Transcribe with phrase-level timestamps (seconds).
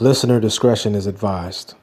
[0.00, 1.74] Listener discretion is advised.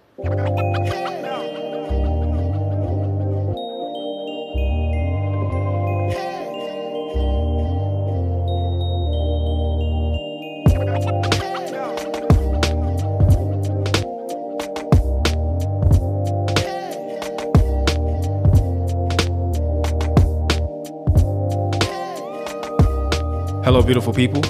[23.63, 24.41] Hello, beautiful people.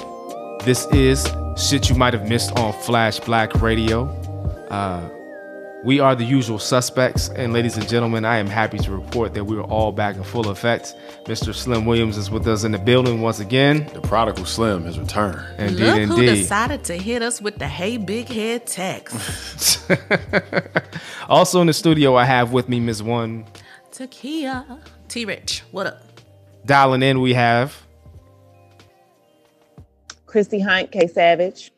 [0.64, 4.04] This is shit you might have missed on Flash Black Radio.
[4.70, 5.08] Uh,
[5.82, 9.44] we are the usual suspects, and ladies and gentlemen, I am happy to report that
[9.44, 10.94] we are all back in full effect.
[11.24, 11.54] Mr.
[11.54, 13.88] Slim Williams is with us in the building once again.
[13.94, 15.40] The prodigal Slim has returned.
[15.58, 16.26] Indeed, Look who indeed.
[16.34, 19.90] decided to hit us with the hey big head text.
[21.28, 23.02] also in the studio, I have with me Ms.
[23.02, 23.46] One.
[23.90, 24.80] Takia.
[25.08, 26.02] T Rich, what up?
[26.66, 27.74] Dialing in, we have
[30.30, 31.72] Christy Hunt, K Savage.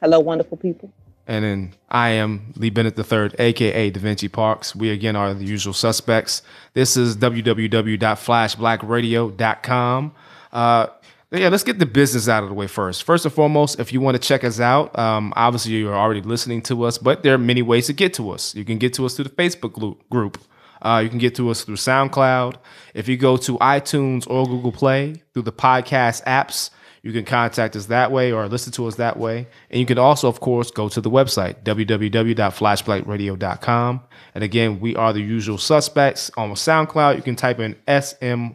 [0.00, 0.92] Hello, wonderful people.
[1.26, 4.76] And then I am Lee Bennett III, aka Da Vinci Parks.
[4.76, 6.42] We again are the usual suspects.
[6.74, 10.14] This is www.flashblackradio.com.
[10.52, 10.86] Uh,
[11.32, 13.02] yeah, let's get the business out of the way first.
[13.02, 16.62] First and foremost, if you want to check us out, um, obviously you're already listening
[16.62, 18.54] to us, but there are many ways to get to us.
[18.54, 20.38] You can get to us through the Facebook group.
[20.80, 22.54] Uh, you can get to us through SoundCloud.
[22.94, 26.70] If you go to iTunes or Google Play through the podcast apps,
[27.02, 29.46] you can contact us that way or listen to us that way.
[29.70, 34.00] And you can also, of course, go to the website, www.flashblackradio.com.
[34.34, 36.30] And again, we are the usual suspects.
[36.36, 38.54] On SoundCloud, you can type in S-M-Y-H.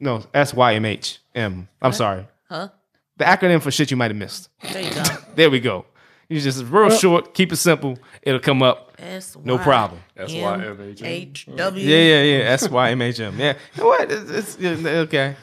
[0.00, 1.68] No, S-Y-M-H-M.
[1.82, 2.26] I'm sorry.
[2.48, 2.68] Huh?
[3.16, 4.48] The acronym for shit you might have missed.
[4.72, 5.02] There you go.
[5.34, 5.84] There we go.
[6.28, 7.98] You just real short, keep it simple.
[8.22, 8.92] It'll come up.
[8.98, 10.00] S No problem.
[10.16, 11.06] S-Y-M-H-M.
[11.06, 11.86] H W.
[11.86, 12.38] Yeah, yeah, yeah.
[12.50, 13.38] S Y M H M.
[13.38, 13.54] Yeah.
[13.74, 14.10] You know what?
[14.10, 15.36] It's, it's yeah, okay.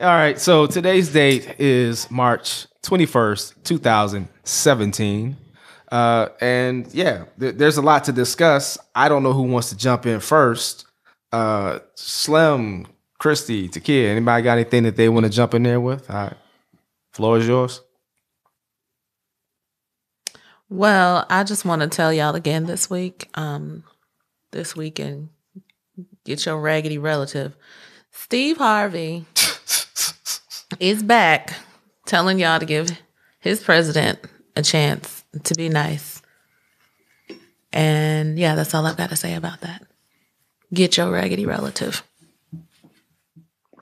[0.00, 0.40] All right.
[0.40, 5.36] So today's date is March 21st, 2017.
[5.92, 8.78] Uh, and yeah, th- there's a lot to discuss.
[8.94, 10.86] I don't know who wants to jump in first.
[11.32, 12.86] Uh, Slim,
[13.18, 16.08] Christy, Takia, anybody got anything that they want to jump in there with?
[16.08, 16.36] All right.
[17.12, 17.82] Floor is yours.
[20.70, 23.84] Well, I just want to tell y'all again this week, um,
[24.50, 25.28] this weekend,
[26.24, 27.54] get your raggedy relative.
[28.12, 29.26] Steve Harvey
[30.80, 31.54] is back
[32.06, 32.90] telling y'all to give
[33.38, 34.18] his president
[34.56, 36.20] a chance to be nice.
[37.72, 39.86] And yeah, that's all I've got to say about that.
[40.72, 42.02] Get your raggedy relative.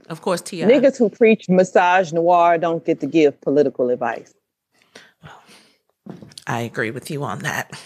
[0.09, 0.66] Of course, T.I.
[0.66, 4.34] Niggas who preach massage noir don't get to give political advice.
[6.47, 7.78] I agree with you on that.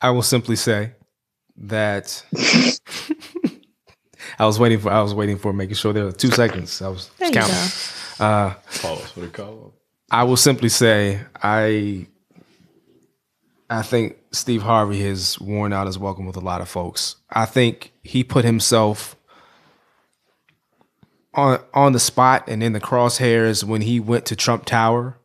[0.00, 0.92] I will simply say
[1.56, 2.24] that
[4.38, 6.80] I was waiting for I was waiting for making sure there were two seconds.
[6.80, 7.54] I was There counting.
[8.20, 9.16] Uh, Pause.
[9.16, 9.72] What it called?
[10.10, 12.06] I will simply say I
[13.70, 17.16] I think Steve Harvey has worn out his welcome with a lot of folks.
[17.30, 19.16] I think he put himself
[21.34, 25.18] on on the spot and in the crosshairs when he went to Trump Tower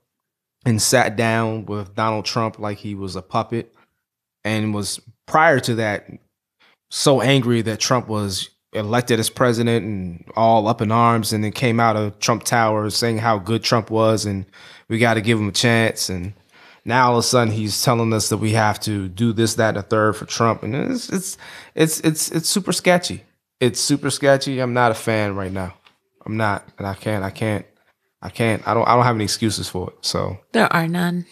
[0.66, 3.74] and sat down with Donald Trump like he was a puppet
[4.44, 6.08] and was prior to that
[6.90, 11.52] so angry that Trump was elected as president and all up in arms and then
[11.52, 14.46] came out of Trump Tower saying how good Trump was and
[14.90, 16.34] we got to give him a chance and
[16.86, 19.70] now all of a sudden he's telling us that we have to do this that
[19.70, 21.38] and the third for Trump and it's it's
[21.76, 23.24] it's it's it's super sketchy.
[23.60, 24.60] It's super sketchy.
[24.60, 25.74] I'm not a fan right now.
[26.26, 27.66] I'm not and I can't I can't
[28.22, 29.96] I can't I don't I don't have any excuses for it.
[30.02, 31.26] So There are none.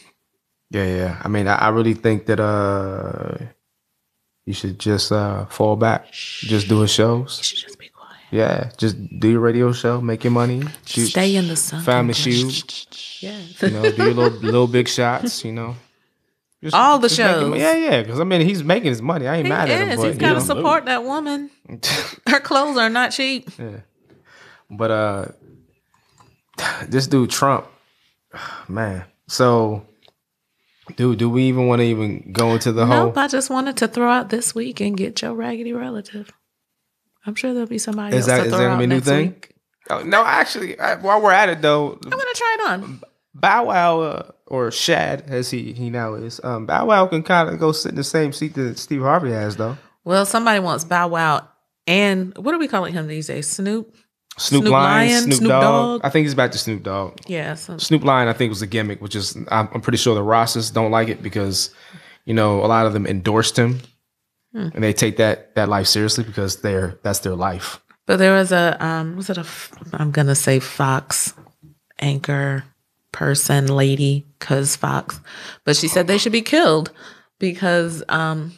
[0.70, 1.22] yeah, yeah.
[1.24, 3.38] I mean, I, I really think that uh,
[4.52, 7.38] you should just uh, fall back, just do shows.
[7.40, 8.18] You should just be quiet.
[8.32, 11.82] Yeah, just do your radio show, make your money, shoot, Stay in the sun.
[11.84, 13.22] family shoot.
[13.24, 13.40] Yeah.
[13.62, 15.46] You know, do your little little big shots.
[15.46, 15.76] You know,
[16.64, 17.58] Just- All the shows.
[17.58, 18.02] Yeah, yeah.
[18.04, 19.26] Because I mean, he's making his money.
[19.28, 19.90] I ain't He mad at him.
[19.92, 19.98] is.
[19.98, 21.50] But, He's got to support that woman.
[22.28, 23.50] Her clothes are not cheap.
[23.58, 23.80] Yeah.
[24.70, 25.26] But uh,
[26.90, 27.68] this dude Trump,
[28.68, 29.06] man.
[29.28, 29.86] So,
[30.96, 33.08] dude, do we even want to even go into the whole?
[33.08, 33.18] Nope.
[33.18, 36.32] I just wanted to throw out this week and get your raggedy relative.
[37.26, 38.88] I'm sure there'll be somebody Is else that to is throw that out be a
[38.88, 39.28] new next thing?
[39.30, 39.56] week.
[39.90, 43.02] Oh, no, actually, I, while we're at it though, I'm gonna try it on.
[43.34, 47.50] Bow Wow uh, or Shad, as he he now is, um, Bow Wow can kind
[47.50, 49.78] of go sit in the same seat that Steve Harvey has, though.
[50.04, 51.48] Well, somebody wants Bow Wow
[51.88, 53.48] and what are we calling him these days?
[53.48, 53.96] Snoop.
[54.38, 55.62] Snoop, Snoop Lion, Lion, Snoop, Snoop Dogg.
[55.62, 56.02] Dogg.
[56.06, 57.18] I think he's back to Snoop Dogg.
[57.28, 57.54] Yeah.
[57.56, 60.22] So, Snoop Lion, I think, was a gimmick, which is I'm, I'm pretty sure the
[60.22, 61.70] Rastas don't like it because
[62.26, 63.82] you know a lot of them endorsed him,
[64.54, 67.82] and they take that that life seriously because they're that's their life.
[68.06, 69.46] but there was a um, was it a?
[69.94, 71.34] I'm gonna say Fox
[72.00, 72.64] anchor
[73.12, 75.20] person, lady, cuz Fox.
[75.66, 76.92] But she said they should be killed
[77.38, 78.54] because um,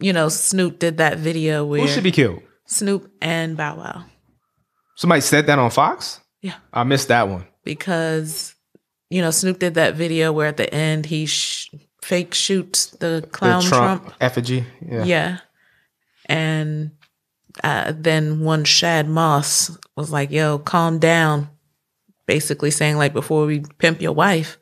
[0.00, 2.42] you know, Snoop did that video where Who should be killed?
[2.66, 4.04] Snoop and Bow Wow.
[5.00, 6.20] Somebody said that on Fox.
[6.42, 6.56] Yeah.
[6.74, 7.46] I missed that one.
[7.64, 8.54] Because
[9.08, 13.26] you know, Snoop did that video where at the end he sh- fake shoots the
[13.32, 14.02] clown the Trump.
[14.02, 14.66] Trump, effigy.
[14.86, 15.04] Yeah.
[15.04, 15.38] Yeah.
[16.26, 16.90] And
[17.64, 21.48] uh, then one Shad Moss was like, yo, calm down.
[22.26, 24.58] Basically saying, like, before we pimp your wife,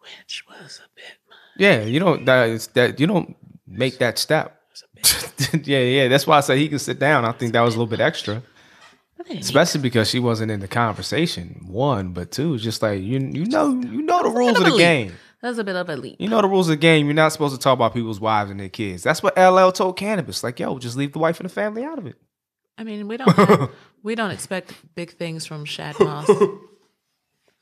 [0.00, 1.38] which was a bit much.
[1.56, 3.34] Yeah, you don't that is that you don't
[3.66, 4.60] make that step.
[5.64, 6.08] yeah, yeah.
[6.08, 7.24] That's why I said he could sit down.
[7.24, 8.42] I think that was a little bit extra,
[9.28, 11.64] especially because she wasn't in the conversation.
[11.66, 14.60] One, but two, just like you you know you know the That was a rules
[14.60, 15.12] of of the game.
[15.42, 16.16] That's a bit of a leap.
[16.20, 17.06] You know the rules of the game.
[17.06, 19.02] You're not supposed to talk about people's wives and their kids.
[19.02, 20.42] That's what LL told Canibus.
[20.42, 22.16] Like, yo, just leave the wife and the family out of it.
[22.76, 23.70] I mean, we don't have,
[24.02, 26.26] we don't expect big things from Shad Moss.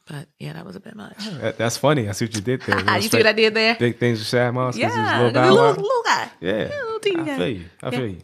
[0.09, 1.19] but yeah, that was a bit much.
[1.41, 2.09] That- that's funny.
[2.09, 2.79] I see what you did there.
[2.97, 3.77] you see what I did there?
[3.79, 4.77] Big things with Shad Moss.
[4.77, 5.71] Yeah, Lil the Bow little, Wow.
[5.73, 6.31] little guy.
[6.41, 6.53] Yeah,
[6.85, 7.37] little teeny I guy.
[7.39, 7.65] feel you.
[7.83, 7.91] I Yeah.
[7.99, 8.21] feel you.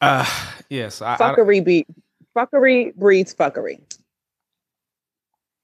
[0.00, 0.26] Uh,
[0.68, 1.02] yes.
[1.02, 1.86] I, I, Fuckery be
[2.36, 3.80] fuckery breeds fuckery.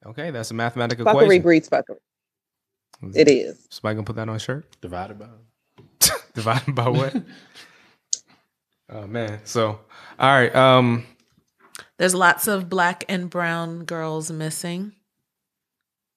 [0.04, 1.42] okay, that's a mathematical Fuckery equation.
[1.42, 1.96] breeds fuckery.
[3.14, 3.66] It is.
[3.70, 4.80] Somebody gonna put that on a shirt?
[4.80, 5.26] Divided by.
[6.34, 7.14] Divided by what?
[8.90, 9.40] oh man.
[9.44, 9.80] So,
[10.18, 10.54] all right.
[10.54, 11.04] Um,
[11.98, 14.92] There's lots of black and brown girls missing,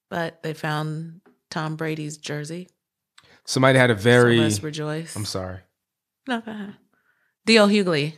[0.10, 2.70] but they found Tom Brady's jersey.
[3.46, 4.38] somebody had a very.
[4.38, 5.16] let's rejoice.
[5.16, 5.60] I'm sorry.
[6.28, 6.76] No, go ahead.
[7.46, 7.68] D.L.
[7.68, 8.14] Hughley.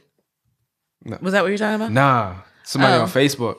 [1.03, 1.17] No.
[1.21, 1.91] Was that what you're talking about?
[1.91, 2.35] Nah.
[2.63, 3.01] Somebody Oh.
[3.03, 3.57] on Facebook.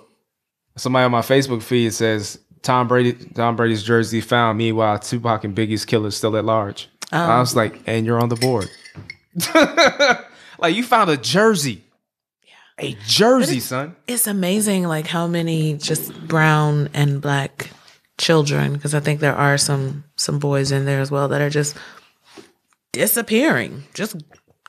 [0.77, 3.12] Somebody on my Facebook feed says Tom Brady.
[3.35, 4.59] Tom Brady's jersey found.
[4.59, 6.89] Meanwhile, Tupac and Biggie's killers still at large.
[7.11, 8.71] I Um, was like, and you're on the board.
[10.59, 11.83] like you found a jersey.
[12.44, 12.87] Yeah.
[12.91, 13.97] A jersey, son.
[14.06, 17.71] it's amazing like how many just brown and black
[18.19, 21.50] children because i think there are some some boys in there as well that are
[21.50, 21.77] just
[22.93, 24.17] disappearing just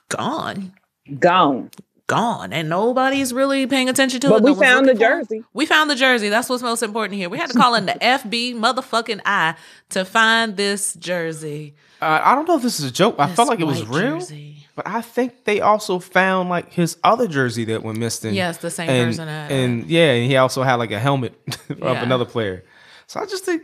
[0.10, 0.74] gone
[1.20, 1.70] Gone.
[2.08, 5.20] Gone and nobody's really paying attention to But it we No found the looking for
[5.20, 5.24] it.
[5.30, 5.44] jersey.
[5.54, 7.94] we found the jersey that's what's most important here we had to call in the
[8.02, 9.56] fb motherfucking i
[9.90, 13.16] to find this jersey Uh, I don't know if this is a joke.
[13.18, 14.68] I This felt like it was real, jersey.
[14.76, 18.34] but I think they also found like his other jersey that went missing.
[18.34, 21.34] Yes, the same and, person had and yeah, and he also had like a helmet
[21.70, 22.04] of Yeah.
[22.04, 22.66] another player.
[23.08, 23.64] So I just think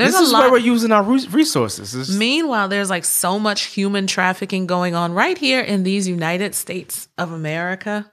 [0.00, 1.94] there's this is lot where we're using our resources.
[1.94, 6.54] It's- Meanwhile, there's like so much human trafficking going on right here in these United
[6.54, 8.10] States of America.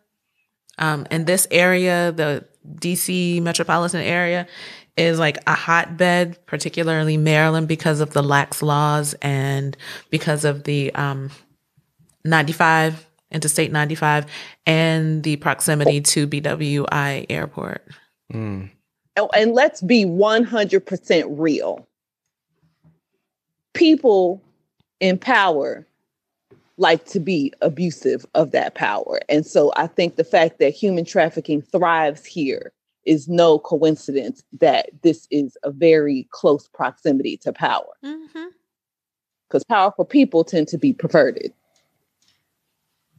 [0.77, 2.45] Um, in this area, the
[2.75, 4.47] DC metropolitan area
[4.95, 9.75] is like a hotbed, particularly Maryland, because of the lax laws and
[10.11, 11.29] because of the um,
[12.25, 14.25] 95, Interstate 95,
[14.65, 17.85] and the proximity to BWI Airport.
[18.33, 18.69] Mm.
[19.17, 21.87] Oh, and let's be 100% real.
[23.73, 24.41] People
[24.99, 25.85] in power
[26.77, 29.19] like to be abusive of that power.
[29.29, 32.71] And so I think the fact that human trafficking thrives here
[33.05, 38.45] is no coincidence that this is a very close proximity to power Mm-hmm.
[39.47, 41.51] because powerful people tend to be perverted.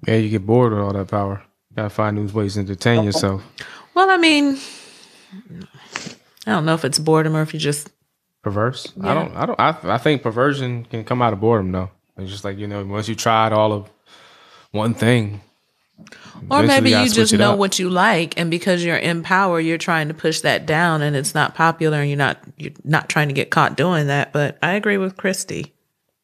[0.06, 1.42] Yeah, you get bored with all that power.
[1.70, 3.42] You gotta find new ways to entertain yourself.
[3.94, 4.58] Well, I mean,
[6.48, 7.90] I don't know if it's boredom or if you just
[8.42, 8.92] Perverse.
[9.02, 9.36] I don't.
[9.36, 9.60] I don't.
[9.60, 11.90] I, I think perversion can come out of boredom though.
[12.17, 13.90] It's just like you know, once you tried all of
[14.70, 15.40] one thing,
[16.50, 17.58] Or maybe you just know up.
[17.58, 21.17] what you like, and because you're in power, you're trying to push that down, and
[21.17, 24.32] it's not popular, and you're not you're not trying to get caught doing that.
[24.32, 25.74] But I agree with Christy.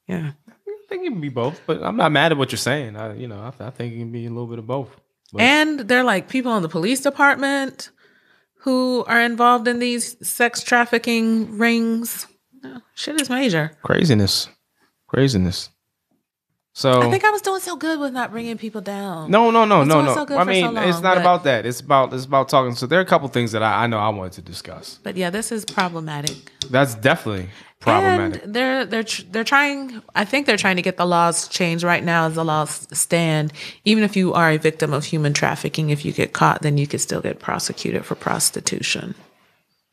[0.07, 0.53] Yeah, I
[0.89, 2.97] think it can be both, but I'm not mad at what you're saying.
[2.97, 4.89] I, you know, I, I think it can be a little bit of both.
[5.33, 7.91] But and they're like people in the police department
[8.65, 12.27] who are involved in these sex trafficking rings.
[12.95, 13.73] Shit is major.
[13.83, 14.49] craziness,
[15.07, 15.69] craziness.
[16.73, 19.31] So I think I was doing so good with not bringing people down.
[19.31, 20.15] no, no, no, no, no.
[20.15, 21.67] so I mean, so it's not but- about that.
[21.67, 22.75] It's about it's about talking.
[22.75, 24.99] So there are a couple things that I, I know I wanted to discuss.
[25.03, 26.51] But yeah, this is problematic.
[26.71, 27.51] That's definitely
[27.85, 28.45] problematic.
[28.45, 30.03] And they're they're tr- they're trying.
[30.15, 32.27] I think they're trying to get the laws changed right now.
[32.27, 33.53] As the laws stand,
[33.85, 36.87] even if you are a victim of human trafficking, if you get caught, then you
[36.87, 39.15] could still get prosecuted for prostitution.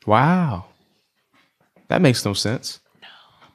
[0.06, 0.66] Wow.
[1.88, 2.80] That makes no sense.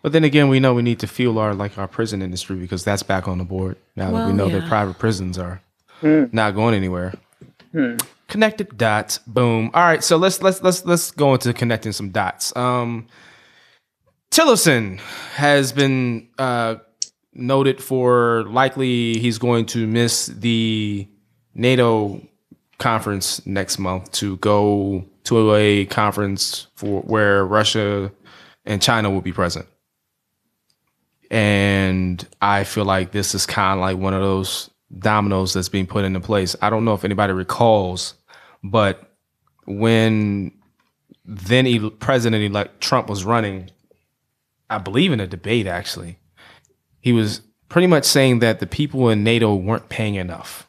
[0.01, 2.83] But then again, we know we need to fuel our like our prison industry because
[2.83, 5.61] that's back on the board now that we know that private prisons are
[6.01, 7.13] not going anywhere.
[8.27, 9.17] Connected dots.
[9.19, 9.71] Boom.
[9.73, 12.55] All right, so let's let's let's let's go into connecting some dots.
[12.55, 13.07] Um
[14.31, 14.99] Tillerson
[15.35, 16.75] has been uh
[17.33, 21.07] noted for likely he's going to miss the
[21.53, 22.21] NATO
[22.79, 28.11] conference next month to go to a conference for where Russia
[28.65, 29.67] and China will be present.
[31.29, 34.69] And I feel like this is kind of like one of those
[34.99, 36.55] dominoes that's being put into place.
[36.61, 38.13] I don't know if anybody recalls,
[38.63, 39.11] but
[39.65, 40.53] when
[41.25, 43.69] then President elect Trump was running,
[44.69, 46.19] I believe in a debate actually,
[46.99, 50.67] he was pretty much saying that the people in NATO weren't paying enough.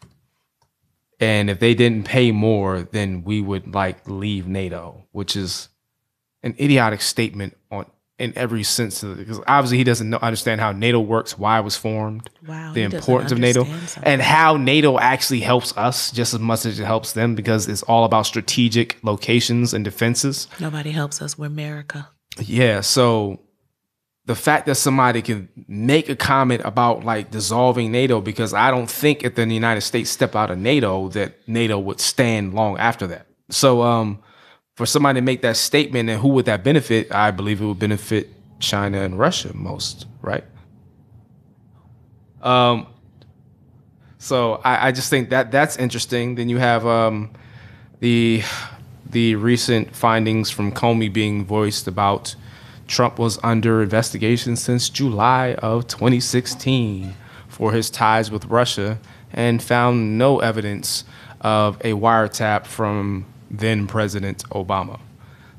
[1.21, 5.69] And if they didn't pay more, then we would like leave NATO, which is
[6.43, 7.87] an idiotic statement on
[8.19, 9.19] in every sense of it.
[9.19, 12.83] Because obviously he doesn't know, understand how NATO works, why it was formed, Wow, the
[12.83, 14.03] importance of NATO, something.
[14.05, 17.83] and how NATO actually helps us just as much as it helps them because it's
[17.85, 20.49] all about strategic locations and defenses.
[20.59, 21.39] Nobody helps us.
[21.39, 22.09] We're America.
[22.41, 23.41] Yeah, so
[24.29, 28.89] the fact that somebody can make a comment about like dissolving NATO because I don't
[28.89, 33.07] think if the United States step out of NATO that NATO would stand long after
[33.07, 33.27] that.
[33.49, 34.19] So um
[34.75, 37.11] for somebody to make that statement and who would that benefit?
[37.11, 38.29] I believe it would benefit
[38.61, 40.45] China and Russia most, right?
[42.43, 42.87] Um
[44.19, 46.35] so I, I just think that that's interesting.
[46.35, 47.31] Then you have um
[48.01, 48.43] the
[49.09, 52.37] the recent findings from Comey being voiced about
[52.89, 57.15] Trump was under investigation since July of 2016
[57.47, 58.99] for his ties with Russia
[59.33, 61.05] and found no evidence
[61.43, 64.99] of a wiretap from then President Obama.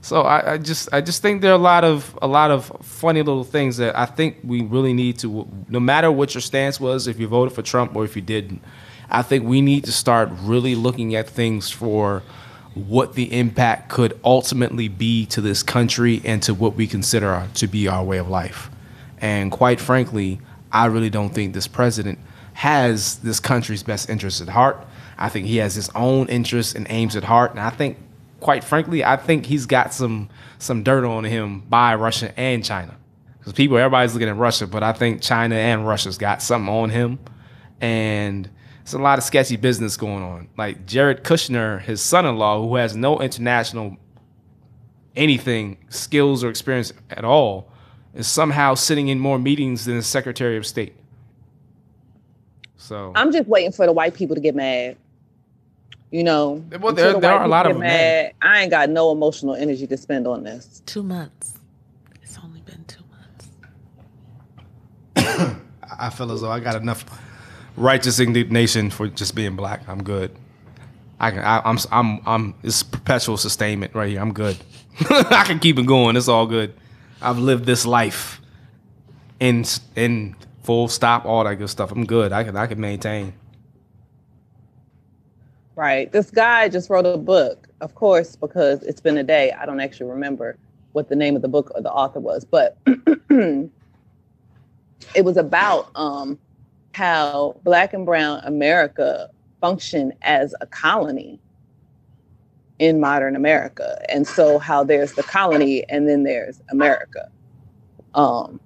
[0.01, 2.71] So I, I just I just think there are a lot of a lot of
[2.81, 6.79] funny little things that I think we really need to no matter what your stance
[6.79, 8.61] was if you voted for Trump or if you didn't
[9.09, 12.23] I think we need to start really looking at things for
[12.75, 17.67] what the impact could ultimately be to this country and to what we consider to
[17.67, 18.69] be our way of life.
[19.19, 20.39] And quite frankly,
[20.71, 22.19] I really don't think this president
[22.53, 24.85] has this country's best interests at heart.
[25.17, 27.51] I think he has his own interests and aims at heart.
[27.51, 27.97] And I think,
[28.39, 32.95] quite frankly, I think he's got some some dirt on him by Russia and China.
[33.39, 36.89] Because people, everybody's looking at Russia, but I think China and Russia's got something on
[36.89, 37.19] him.
[37.79, 38.49] And
[38.89, 40.49] there's a lot of sketchy business going on.
[40.57, 43.97] Like Jared Kushner, his son-in-law, who has no international
[45.15, 47.71] anything, skills or experience at all,
[48.15, 50.95] is somehow sitting in more meetings than the Secretary of State.
[52.77, 54.97] So I'm just waiting for the white people to get mad.
[56.09, 58.33] You know, Well, there- the there are a lot of get them, mad.
[58.41, 60.81] I ain't got no emotional energy to spend on this.
[60.87, 61.59] Two months.
[62.23, 63.03] It's only been two
[65.15, 65.55] months.
[65.99, 67.05] I feel as though I got enough
[67.79, 69.87] righteous indignation for just being black.
[69.87, 70.35] I'm good.
[71.19, 71.39] I can.
[71.39, 71.77] I, I'm.
[71.91, 72.21] I'm.
[72.25, 72.55] I'm.
[72.63, 74.21] It's perpetual sustainment right here.
[74.21, 74.57] I'm good.
[75.09, 76.15] I can keep it going.
[76.15, 76.73] It's all good.
[77.21, 78.41] I've lived this life
[79.39, 81.25] in in full stop.
[81.25, 81.91] All that good stuff.
[81.91, 82.31] I'm good.
[82.31, 82.55] I can.
[82.55, 83.33] I can maintain.
[85.75, 86.11] Right.
[86.11, 89.51] This guy just wrote a book, of course, because it's been a day.
[89.53, 90.57] I don't actually remember
[90.91, 92.77] what the name of the book or the author was, but
[93.29, 93.69] it
[95.23, 96.37] was about um,
[96.93, 99.29] how Black and Brown America
[99.61, 101.39] function as a colony
[102.79, 104.01] in modern America.
[104.09, 107.27] And so, how there's the colony and then there's America.
[108.13, 108.59] Um,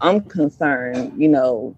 [0.00, 1.74] I'm concerned, you know,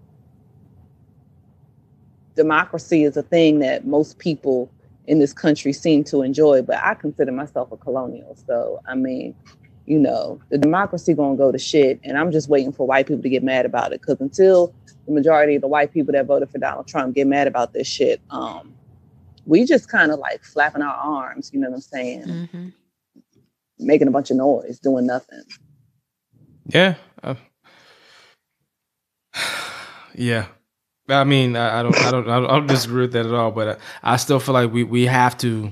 [2.35, 4.69] democracy is a thing that most people
[5.05, 8.37] in this country seem to enjoy, but I consider myself a colonial.
[8.47, 9.35] So I mean,
[9.85, 13.23] you know, the democracy gonna go to shit, and I'm just waiting for white people
[13.23, 14.01] to get mad about it.
[14.01, 14.73] Because until
[15.05, 17.87] the majority of the white people that voted for Donald Trump get mad about this
[17.87, 18.73] shit, um,
[19.45, 21.51] we just kind of like flapping our arms.
[21.53, 22.23] You know what I'm saying?
[22.23, 22.69] Mm-hmm.
[23.79, 25.43] Making a bunch of noise, doing nothing.
[26.67, 26.95] Yeah.
[27.21, 27.35] Uh,
[30.15, 30.45] yeah.
[31.09, 33.33] I mean, I, I don't, I don't, I don't, I don't disagree with that at
[33.33, 33.51] all.
[33.51, 35.71] But I, I still feel like we we have to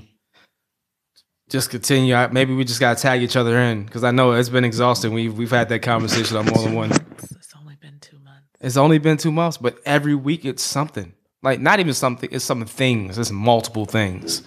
[1.48, 2.14] just continue.
[2.14, 5.14] I, maybe we just gotta tag each other in because I know it's been exhausting.
[5.14, 6.90] We've we've had that conversation on more than one.
[6.92, 8.51] It's only been two months.
[8.62, 11.12] It's only been two months, but every week it's something.
[11.42, 12.28] Like not even something.
[12.32, 13.18] It's some things.
[13.18, 14.42] It's multiple things,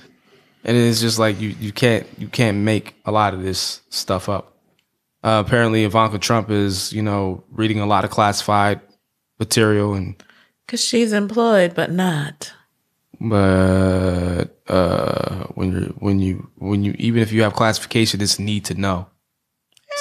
[0.64, 4.30] and it's just like you you can't you can't make a lot of this stuff
[4.30, 4.54] up.
[5.24, 8.80] Uh, apparently, Ivanka Trump is you know reading a lot of classified
[9.40, 10.16] material and
[10.66, 12.54] Because she's employed, but not.
[13.20, 18.66] but uh when you when you when you even if you have classification it's need
[18.66, 19.08] to know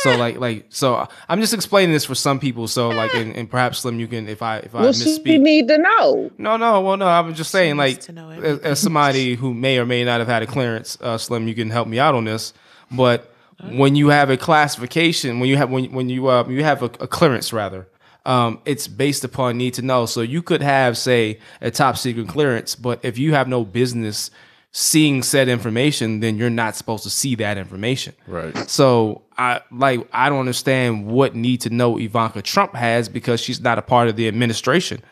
[0.04, 3.50] so like like so i'm just explaining this for some people so like and, and
[3.50, 6.30] perhaps slim you can if i if i well, she misspeak need to know.
[6.38, 9.78] no no well no i'm just saying like to know as, as somebody who may
[9.78, 12.24] or may not have had a clearance uh slim you can help me out on
[12.24, 12.52] this
[12.90, 13.32] but
[13.72, 16.90] when you have a classification when you have when, when you uh you have a,
[17.00, 17.88] a clearance rather
[18.26, 20.06] um, it's based upon need to know.
[20.06, 24.30] So you could have, say, a top secret clearance, but if you have no business
[24.76, 28.14] seeing said information, then you're not supposed to see that information.
[28.26, 28.56] Right.
[28.68, 33.60] So I like I don't understand what need to know Ivanka Trump has because she's
[33.60, 35.02] not a part of the administration.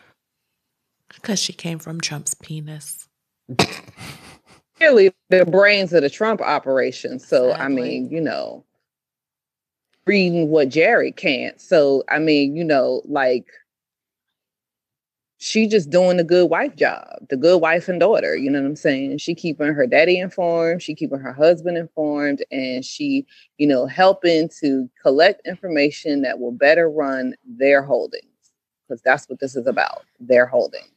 [1.13, 3.07] Because she came from Trump's penis.
[4.77, 7.19] Clearly, the brains of the Trump operation.
[7.19, 8.65] So, I mean, you know,
[10.05, 11.59] reading what Jerry can't.
[11.61, 13.45] So, I mean, you know, like
[15.43, 18.33] she just doing the good wife job, the good wife and daughter.
[18.33, 19.17] You know what I'm saying?
[19.17, 23.25] She keeping her daddy informed, she keeping her husband informed, and she,
[23.57, 28.23] you know, helping to collect information that will better run their holdings.
[28.87, 30.87] Because that's what this is about, their holdings.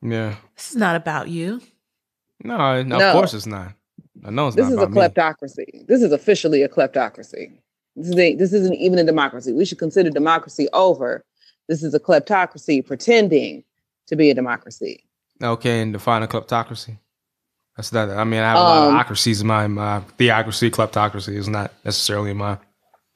[0.00, 0.36] Yeah.
[0.56, 1.60] This is not about you.
[2.42, 3.08] No, no, No.
[3.08, 3.74] of course it's not.
[4.24, 5.22] I know it's this not This is a about me.
[5.22, 5.86] kleptocracy.
[5.88, 7.52] This is officially a kleptocracy.
[7.96, 9.52] This, is a, this isn't even a democracy.
[9.52, 11.22] We should consider democracy over.
[11.68, 13.64] This is a kleptocracy pretending
[14.08, 15.04] to be a democracy.
[15.42, 16.98] Okay, and define a kleptocracy.
[17.76, 18.10] That's not.
[18.10, 20.70] I mean, I have a lot Um, of ocracies in my, my theocracy.
[20.70, 22.58] Kleptocracy is not necessarily in my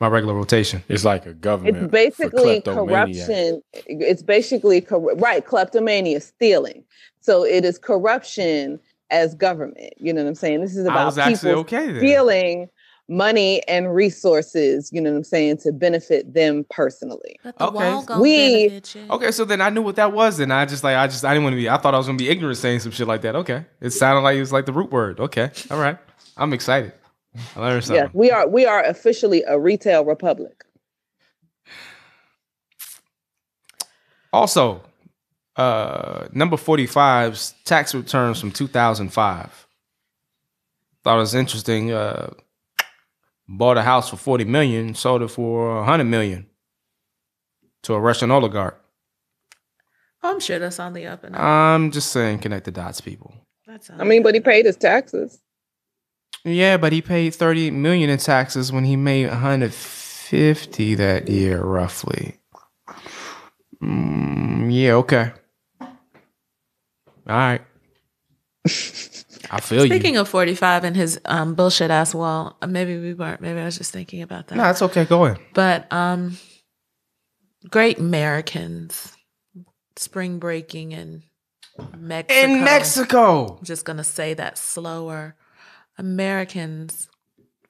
[0.00, 0.82] my regular rotation.
[0.88, 1.76] It's like a government.
[1.76, 3.62] It's basically for corruption.
[3.72, 5.44] It's basically cor- right.
[5.44, 6.84] Kleptomania, stealing.
[7.20, 8.78] So it is corruption
[9.10, 9.94] as government.
[9.96, 10.60] You know what I'm saying?
[10.60, 11.98] This is about people okay then.
[11.98, 12.68] stealing
[13.08, 14.90] money and resources.
[14.92, 17.38] You know what I'm saying to benefit them personally.
[17.44, 18.20] But the Okay.
[18.20, 20.40] We- Okay, so then I knew what that was.
[20.40, 21.68] and I just like I just I didn't want to be.
[21.68, 23.36] I thought I was gonna be ignorant saying some shit like that.
[23.36, 25.20] Okay, it sounded like it was like the root word.
[25.20, 25.98] Okay, all right,
[26.36, 26.92] I'm excited.
[27.54, 28.04] I learned something.
[28.04, 28.48] Yes, we are.
[28.48, 30.64] We are officially a retail republic.
[34.32, 34.82] Also,
[35.56, 39.66] uh, number 45's tax returns from 2005.
[41.04, 41.92] Thought it was interesting.
[41.92, 42.30] Uh,
[43.48, 46.46] bought a house for 40 million, sold it for 100 million
[47.82, 48.80] to a Russian oligarch.
[50.22, 51.40] I'm sure that's on the up and up.
[51.40, 53.32] I'm just saying, connect the dots, people.
[53.66, 55.40] That's I mean, but he paid his taxes.
[56.44, 62.38] Yeah, but he paid 30 million in taxes when he made 150 that year, roughly.
[63.82, 65.32] Mm, yeah, okay.
[65.80, 65.90] All
[67.26, 67.62] right.
[69.50, 69.86] I feel you.
[69.86, 73.40] Speaking of 45 and his um, bullshit ass wall, uh, maybe we weren't.
[73.40, 74.56] Maybe I was just thinking about that.
[74.56, 75.04] No, it's okay.
[75.04, 75.38] Go ahead.
[75.54, 76.36] But um,
[77.70, 79.16] great Americans,
[79.96, 81.22] spring breaking in
[81.96, 82.40] Mexico.
[82.40, 83.56] In Mexico.
[83.58, 85.36] I'm just gonna say that slower.
[85.98, 87.08] Americans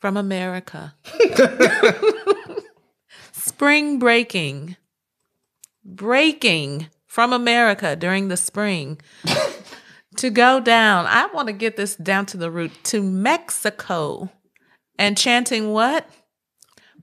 [0.00, 0.94] from America.
[3.32, 4.76] spring breaking.
[5.84, 9.00] Breaking from America during the spring.
[10.26, 11.06] To go down.
[11.06, 14.30] I want to get this down to the root to Mexico.
[14.98, 16.08] And chanting what?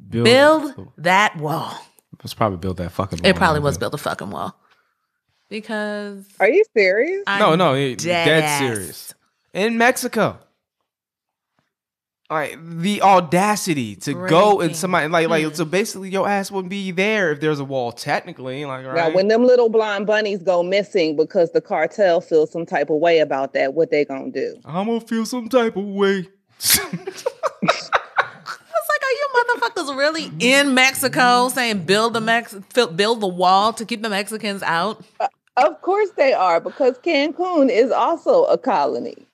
[0.10, 1.78] Build that wall.
[2.24, 3.20] Let's probably build that fucking.
[3.24, 4.60] It probably was build a fucking wall.
[5.50, 7.24] Because Are you serious?
[7.28, 9.14] No, I'm no, it- dead dead serious.
[9.54, 10.40] In Mexico.
[12.34, 14.76] Like the audacity to go and Breaking.
[14.76, 15.54] somebody like like Hmm.
[15.54, 19.14] so basically your ass wouldn't be there if there's a wall technically like Now, right
[19.14, 23.20] when them little blonde bunnies go missing because the cartel feels some type of way
[23.20, 24.56] about that, what they gonna do?
[24.66, 26.28] I'm gonna feel some type of way.
[26.64, 26.88] I
[27.62, 32.56] was like, are you motherfuckers really in Mexico saying build the Mex
[32.96, 35.04] build the wall to keep the Mexicans out?
[35.56, 39.28] Of course they are, because Cancun is also a colony.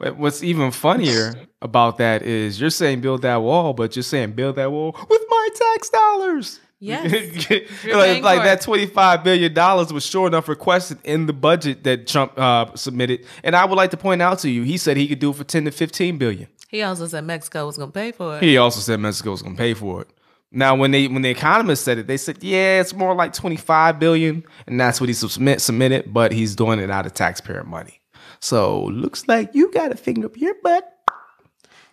[0.00, 4.32] But what's even funnier about that is you're saying build that wall, but you're saying
[4.32, 6.58] build that wall with my tax dollars.
[6.78, 7.46] Yes.
[7.84, 12.06] Like like that twenty five billion dollars was sure enough requested in the budget that
[12.06, 13.26] Trump uh, submitted.
[13.44, 15.36] And I would like to point out to you, he said he could do it
[15.36, 16.48] for ten to fifteen billion.
[16.68, 18.42] He also said Mexico was gonna pay for it.
[18.42, 20.08] He also said Mexico was going to pay for it.
[20.50, 23.56] Now, when they when the economists said it, they said, "Yeah, it's more like twenty
[23.56, 27.64] five billion, and that's what he submit submitted." But he's doing it out of taxpayer
[27.64, 27.99] money.
[28.40, 30.96] So looks like you got a finger up your butt.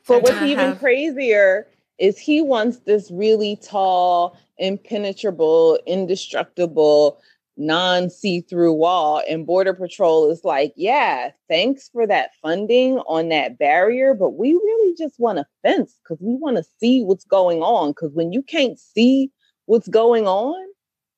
[0.08, 7.20] But what's even crazier is he wants this really tall, impenetrable, indestructible,
[7.58, 9.22] non see through wall.
[9.30, 14.54] And Border Patrol is like, yeah, thanks for that funding on that barrier, but we
[14.54, 17.92] really just want a fence because we want to see what's going on.
[17.92, 19.32] Because when you can't see
[19.66, 20.66] what's going on,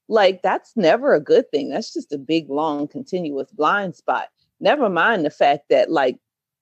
[0.07, 1.69] like that's never a good thing.
[1.69, 4.29] That's just a big, long, continuous blind spot.
[4.59, 6.17] Never mind the fact that, like,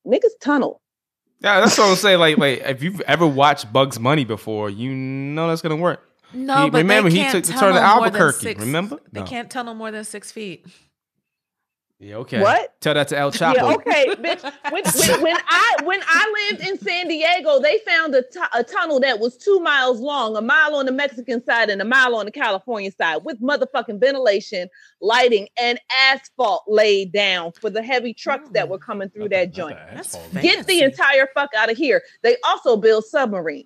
[0.05, 0.81] niggas tunnel.
[1.39, 2.19] Yeah, that's what I'm saying.
[2.19, 6.01] Like, like if you've ever watched Bugs Bunny before, you know that's gonna work.
[6.33, 8.43] No, He- but remember, they he can't took the turn to tunnel more than Albuquerque,
[8.43, 8.99] six- remember?
[9.11, 9.25] They No.
[9.25, 10.65] can't tunnel more than six feet.
[11.99, 12.39] Yeah, okay.
[12.41, 12.79] What?
[12.79, 13.55] Tell that to El Chapo.
[13.55, 14.43] Yeah, okay, bitch.
[14.71, 18.63] When, when, when I when I lived in San Diego, they found a tu- a
[18.63, 22.15] tunnel that was two miles long, a mile on the Mexican side and a mile
[22.15, 24.69] on the California side, with motherfucking ventilation,
[25.01, 25.79] lighting, and
[26.11, 29.77] asphalt laid down for the heavy trucks that were coming through that joint.
[29.95, 30.41] That's fancy.
[30.47, 32.03] Get the entire fuck out of here.
[32.21, 33.65] They also build submarines.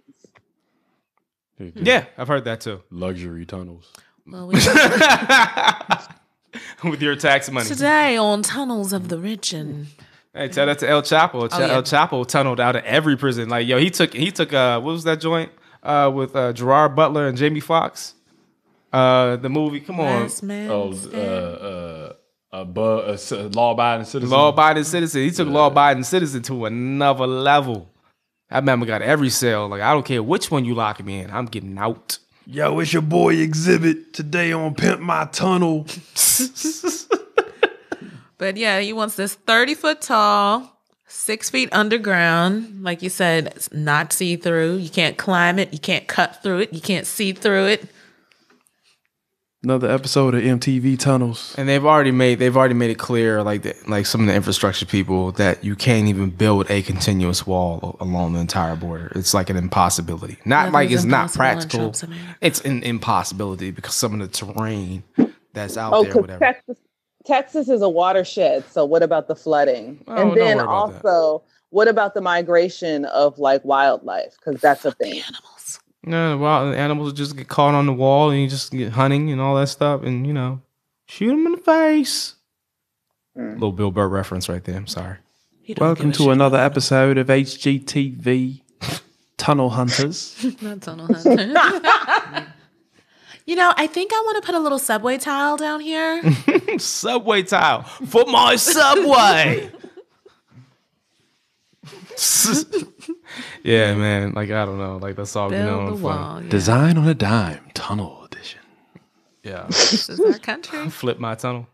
[1.58, 1.68] Hmm.
[1.68, 1.86] Hmm.
[1.86, 2.82] Yeah, I've heard that too.
[2.92, 3.92] Luxury tunnels.
[4.26, 4.56] Well, we-
[6.84, 7.68] With your tax money.
[7.68, 9.88] today on Tunnels of the Rich and
[10.34, 11.50] Hey, tell that to El Chapo.
[11.50, 11.74] Ch- Oh, yeah.
[11.74, 13.50] El Chapo tunneled out of every prison.
[13.50, 15.52] Like, yo, he took he took uh what was that joint?
[15.84, 18.14] Uh with uh Gerard Butler and Jamie Foxx.
[18.94, 20.22] Uh the movie, come on.
[20.24, 22.14] Last Man Oh, uh, uh,
[22.54, 24.30] a bu- a c- law-abiding citizen.
[24.38, 25.22] Law abiding citizen.
[25.24, 27.90] He took law abiding citizen to another level.
[28.50, 29.70] That man got every cell.
[29.70, 31.32] Like, I don't care which one you lock me in.
[31.32, 32.18] I'm getting out.
[32.46, 35.86] Yo, it's your boy Exhibit today on Pimp My Tunnel.
[38.42, 40.76] But yeah, he wants this 30 foot tall,
[41.06, 42.84] six feet underground.
[42.84, 44.78] Like you said, it's not see through.
[44.78, 45.72] You can't climb it.
[45.72, 46.74] You can't cut through it.
[46.74, 47.88] You can't see through it.
[49.64, 51.54] Another episode of MTV Tunnels.
[51.56, 54.34] And they've already made they've already made it clear, like the, like some of the
[54.34, 59.12] infrastructure people, that you can't even build a continuous wall along the entire border.
[59.16, 60.38] It's like an impossibility.
[60.46, 61.94] Not like it's not practical.
[62.42, 65.04] It's an impossibility because some of the terrain
[65.54, 66.40] that's out Oh, there, because whatever.
[66.40, 66.78] Texas,
[67.28, 68.66] Texas is a watershed.
[68.72, 70.04] So what about the flooding?
[70.08, 71.06] Oh, and then worry about that.
[71.08, 74.36] also, what about the migration of like wildlife?
[74.44, 75.22] Because that's a thing.
[75.22, 75.51] Animals.
[76.04, 79.32] No, well, the animals just get caught on the wall and you just get hunting
[79.32, 80.62] and all that stuff, and you know,
[81.08, 82.36] shoot them in the face.
[83.38, 83.54] Mm.
[83.54, 84.76] Little Bill Burr reference right there.
[84.76, 85.18] I'm sorry.
[85.78, 86.32] Welcome to shit.
[86.32, 88.62] another episode of HGTV
[89.38, 90.46] Tunnel Hunters.
[90.62, 91.32] Not tunnel hunter.
[93.46, 96.22] you know, I think I want to put a little subway tile down here.
[96.78, 99.72] subway tile for my subway.
[103.64, 104.34] yeah, man.
[104.34, 104.98] Like I don't know.
[104.98, 105.66] Like that's all we know.
[105.66, 106.42] Build the and wall.
[106.44, 106.50] Yeah.
[106.50, 108.60] Design on a dime, Tunnel Edition.
[109.44, 109.66] Yeah.
[109.68, 110.90] This is our country.
[111.02, 111.68] Flip my tunnel.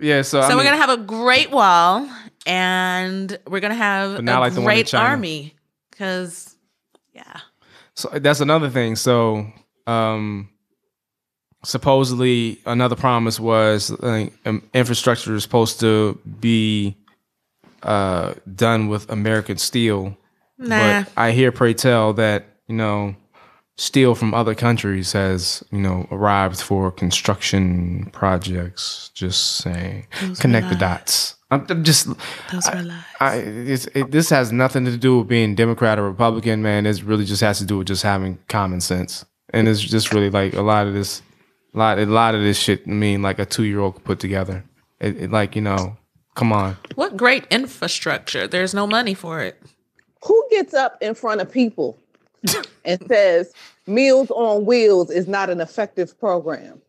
[0.00, 0.22] yeah.
[0.22, 2.08] So, I mean, we're gonna have a great wall,
[2.46, 5.08] and we're gonna have not a like the one in great China.
[5.08, 5.54] army.
[5.90, 6.56] Because,
[7.12, 7.40] yeah,
[7.94, 8.96] So that's another thing.
[8.96, 9.46] So
[9.86, 10.48] um
[11.64, 16.96] supposedly another promise was like, um, infrastructure is supposed to be
[17.82, 20.16] uh done with American steel.
[20.58, 21.02] nah.
[21.04, 23.16] But I hear pray tell that, you know,
[23.76, 29.10] steel from other countries has, you know, arrived for construction projects.
[29.14, 30.06] Just saying.
[30.20, 31.36] Those Connect the dots.
[31.50, 32.06] I'm, I'm just
[32.50, 33.04] Those were lies.
[33.20, 36.86] I, it, this has nothing to do with being Democrat or Republican, man.
[36.86, 40.30] It really just has to do with just having common sense, and it's just really
[40.30, 41.20] like a lot of this,
[41.74, 42.82] a lot, a lot of this shit.
[42.86, 44.64] I mean, like a two year old could put together.
[45.00, 45.96] It, it, like you know,
[46.34, 46.76] come on.
[46.94, 48.46] what great infrastructure.
[48.46, 49.60] There's no money for it.
[50.24, 51.98] Who gets up in front of people
[52.84, 53.52] and says
[53.86, 56.80] Meals on Wheels is not an effective program?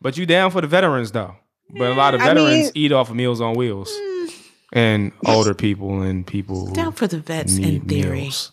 [0.00, 1.36] But you down for the veterans though?
[1.70, 4.32] But a lot of I veterans mean- eat off of Meals on Wheels, mm.
[4.72, 8.20] and older people and people who Down for the vets in need theory.
[8.22, 8.52] meals.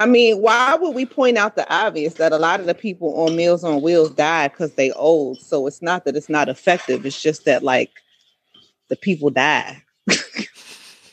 [0.00, 3.20] I mean, why would we point out the obvious that a lot of the people
[3.20, 5.40] on Meals on Wheels died because they old?
[5.40, 7.04] So it's not that it's not effective.
[7.04, 7.90] It's just that like
[8.88, 9.82] the people die.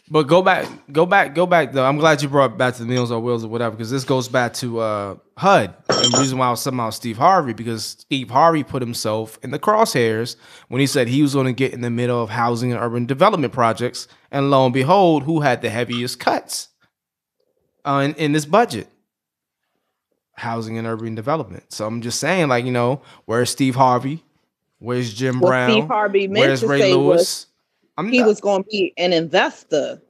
[0.07, 1.71] But go back, go back, go back.
[1.71, 4.03] Though I'm glad you brought back to the Meals on Wheels or whatever, because this
[4.03, 5.73] goes back to uh, HUD.
[5.89, 9.49] And the reason why I was about Steve Harvey because Steve Harvey put himself in
[9.49, 10.35] the crosshairs
[10.67, 13.07] when he said he was going to get in the middle of housing and urban
[13.07, 16.69] development projects, and lo and behold, who had the heaviest cuts
[17.85, 18.87] uh, in, in this budget?
[20.37, 21.71] Housing and urban development.
[21.71, 24.21] So I'm just saying, like you know, where's Steve Harvey?
[24.79, 25.71] Where's Jim What Brown?
[25.71, 27.17] Steve Harvey meant Where's to Ray say Lewis?
[27.17, 27.47] was
[27.97, 30.01] I'm he not- was going to be an investor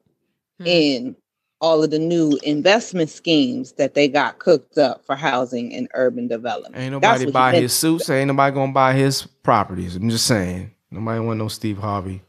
[0.60, 0.66] Hmm.
[0.68, 1.16] in
[1.62, 6.28] all of the new investment schemes that they got cooked up for housing and urban
[6.28, 6.76] development.
[6.78, 8.10] Ain't nobody buy his suits.
[8.10, 9.96] Ain't nobody gonna buy his properties.
[9.96, 10.72] I'm just saying.
[10.92, 12.22] Nobody want no Steve Harvey.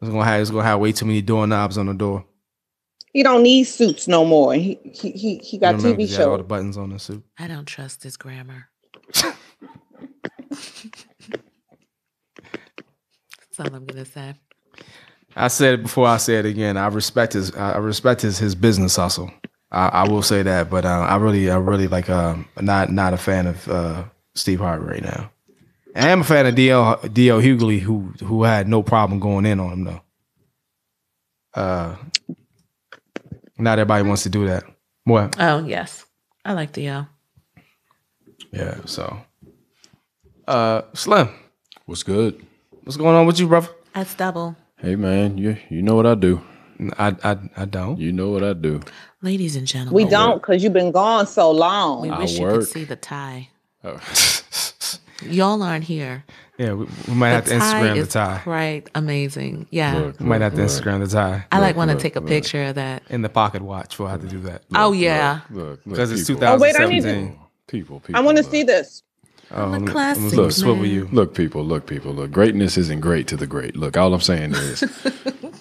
[0.00, 2.24] It's gonna have it's gonna have way too many doorknobs on the door.
[3.16, 4.52] He don't need suits no more.
[4.52, 6.16] He he he, he got Remember, TV show.
[6.18, 7.24] had all the buttons on the suit.
[7.38, 8.68] I don't trust his grammar.
[9.14, 9.34] That's
[13.58, 14.34] all I'm gonna say.
[15.34, 16.06] I said it before.
[16.06, 16.76] I say it again.
[16.76, 17.56] I respect his.
[17.56, 19.30] I respect his his business hustle.
[19.72, 22.10] I, I will say that, but uh, I really, I really like.
[22.10, 25.30] Um, not not a fan of uh, Steve Harvey right now.
[25.94, 27.00] I am a fan of D.L.
[27.10, 27.40] D.L.
[27.40, 30.00] Hughley, who who had no problem going in on him though.
[31.54, 31.96] Uh,
[33.58, 34.64] not everybody wants to do that.
[35.04, 35.36] What?
[35.38, 36.04] Oh yes,
[36.44, 37.04] I like the uh,
[38.52, 39.18] Yeah, so
[40.46, 41.28] Uh, Slim,
[41.86, 42.44] What's good?
[42.84, 43.68] what's going on with you, brother?
[43.94, 44.56] That's double.
[44.78, 46.42] Hey man, you you know what I do.
[46.98, 47.98] I I I don't.
[47.98, 48.80] You know what I do.
[49.22, 52.02] Ladies and gentlemen, We don't because you've been gone so long.
[52.02, 53.48] we I wish you could see the tie.
[53.82, 53.98] Oh.
[55.22, 56.24] Y'all aren't here.
[56.58, 58.42] Yeah, we, we might have to Instagram the tie.
[58.46, 59.66] Right, amazing.
[59.70, 59.96] Yeah.
[59.98, 62.20] Look, We might have to look, Instagram the tie I like want to take a
[62.20, 62.28] look.
[62.28, 63.02] picture of that.
[63.10, 63.98] in the pocket watch.
[63.98, 65.40] We'll have to do that oh yeah.
[65.50, 66.44] Look, look, because it's people.
[66.44, 67.40] Oh, wait, I need to- 2017.
[67.68, 68.16] People, people.
[68.16, 69.02] I want to see this.
[69.52, 70.90] Oh, let me- let me classic look, swivel man.
[70.90, 71.08] you.
[71.12, 72.32] Look, people, look, people, look.
[72.32, 73.76] Greatness isn't great to the great.
[73.76, 74.82] Look, all I'm saying is,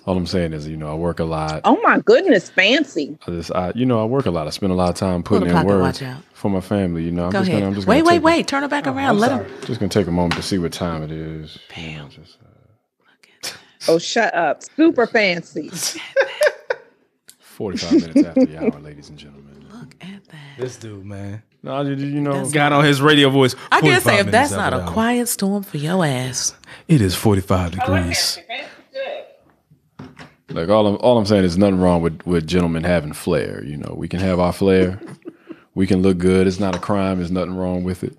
[0.06, 1.62] all I'm saying is, you know, I work a lot.
[1.65, 3.17] Oh my goodness, fancy.
[3.28, 4.48] I just, I, you know, I work a lot.
[4.48, 6.21] I spend a lot of time putting in pocket work watch out.
[6.34, 7.04] for my family.
[7.04, 7.62] You know, I'm Go just ahead.
[7.62, 8.48] gonna, I'm just wait, gonna wait, take, wait.
[8.48, 9.19] Turn it back around.
[9.19, 9.45] Let him.
[9.65, 11.60] Just gonna take a moment to see what time it is.
[11.78, 13.52] You know, just, uh,
[13.88, 14.63] Oh, shut up.
[14.76, 15.69] Super fancy.
[17.39, 19.65] 45 minutes after the hour, ladies and gentlemen.
[19.71, 20.58] Look at that.
[20.58, 23.56] This dude, man, No, you, you know, got on his radio voice.
[23.71, 24.91] I can't say if that's not a hour.
[24.91, 26.54] quiet storm for your ass.
[26.88, 28.38] It is 45 degrees.
[30.49, 33.63] like all I'm, all I'm saying is nothing wrong with with gentlemen having flair.
[33.63, 35.01] You know, we can have our flair.
[35.73, 36.45] we can look good.
[36.45, 37.17] It's not a crime.
[37.17, 38.15] There's nothing wrong with it.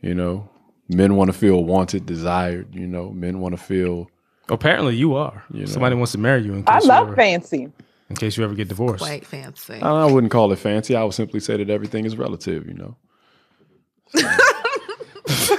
[0.00, 0.50] You know,
[0.88, 2.74] men want to feel wanted, desired.
[2.74, 4.10] You know, men want to feel.
[4.48, 5.44] Apparently, you are.
[5.52, 5.66] You know.
[5.66, 7.70] Somebody wants to marry you in I case, you love ever, fancy.
[8.12, 9.02] In case you ever get divorced.
[9.02, 9.80] Quite fancy.
[9.80, 10.94] I wouldn't call it fancy.
[10.94, 12.66] I would simply say that everything is relative.
[12.66, 12.96] You know.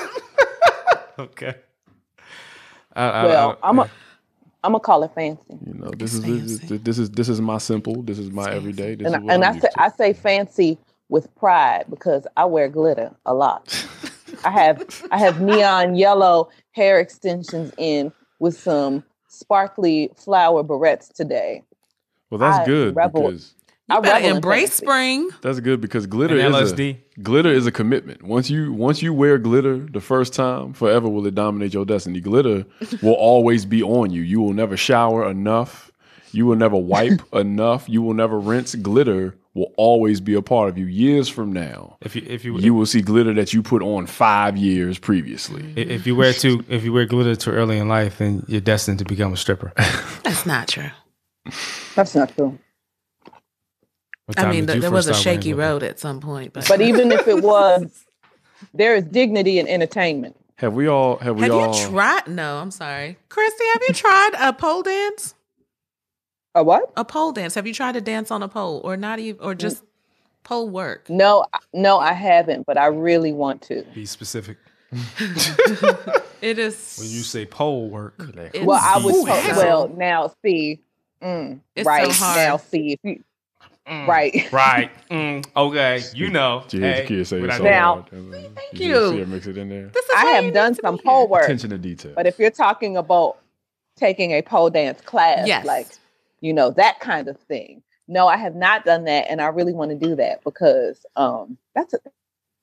[1.19, 1.53] Okay.
[2.95, 3.83] I, I, Well, I, I'm a,
[4.63, 5.59] I'm gonna call it fancy.
[5.65, 8.01] You know, this is this, this is this is my simple.
[8.01, 8.95] This is my everyday.
[8.95, 9.81] This And, is I, what and I'm I used say to.
[9.81, 10.77] I say fancy
[11.09, 13.85] with pride because I wear glitter a lot.
[14.43, 21.63] I have I have neon yellow hair extensions in with some sparkly flower barrettes today.
[22.39, 23.53] Well, that's I good rebel- because
[23.89, 24.85] You I better revel in embrace fancy.
[24.85, 25.29] spring.
[25.41, 26.97] that's good because glitter And is LSD.
[27.17, 28.23] a glitter is a commitment.
[28.23, 32.19] Once you once you wear glitter the first time, forever will it dominate your destiny.
[32.21, 32.65] Glitter
[33.01, 34.21] will always be on you.
[34.21, 35.91] You will never shower enough.
[36.31, 37.87] You will never wipe enough.
[37.87, 38.73] You will never rinse.
[38.75, 40.85] Glitter will always be a part of you.
[40.87, 44.07] Years from now, if you if you you will see glitter that you put on
[44.07, 45.63] five years previously.
[45.75, 48.61] if if you wear too if you wear glitter too early in life, then you're
[48.61, 49.73] destined to become a stripper.
[50.23, 50.89] That's not true.
[51.95, 52.57] That's not true.
[54.37, 56.81] I mean, did th- you there was a shaky road at some point, but, But
[56.81, 58.05] even if it was,
[58.73, 60.37] there is dignity in entertainment.
[60.55, 61.17] Have we all?
[61.17, 61.77] Have we have all?
[61.77, 62.27] you tried?
[62.27, 63.63] No, I'm sorry, Christy.
[63.73, 65.35] Have you tried a pole dance?
[66.55, 66.93] A what?
[66.95, 67.55] A pole dance?
[67.55, 69.83] Have you tried to dance on a pole, or not even, or just
[70.43, 71.09] pole work?
[71.09, 73.83] No, no, I haven't, but I really want to.
[73.93, 74.57] Be specific.
[76.43, 76.97] It is.
[76.99, 78.15] When you say pole work,
[78.53, 80.81] it's Well, I was told, well now see,
[81.23, 82.37] mm, It's so right hard.
[82.37, 83.23] now see if you
[84.07, 84.91] right right?
[85.09, 86.63] Mm, okay, you know.
[86.67, 88.09] Did you hear Hey, the kid say it so that- Now- hard?
[88.55, 89.09] Thank you.
[89.11, 89.87] See her mix it in there.
[89.87, 92.13] This is I have done some be pole work, Attention to detail.
[92.15, 93.37] but if you're talking about
[93.95, 95.65] taking a pole dance class, Yes.
[95.65, 95.87] like
[96.41, 99.73] you know that kind of thing, no, I have not done that, and I really
[99.73, 101.99] want to do that because um that's a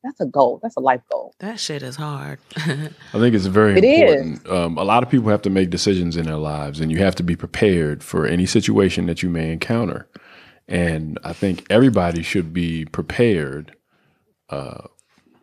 [0.03, 1.35] that's a goal, that's a life goal.
[1.41, 2.39] That shit is hard.
[2.57, 4.01] I think it's very It is.
[4.21, 4.49] important.
[4.51, 7.15] Um, a lot of people have to make decisions in their lives, and you have
[7.17, 10.09] to be prepared for any situation that you may encounter.
[10.69, 13.75] And I think everybody should be prepared
[14.51, 14.83] uh,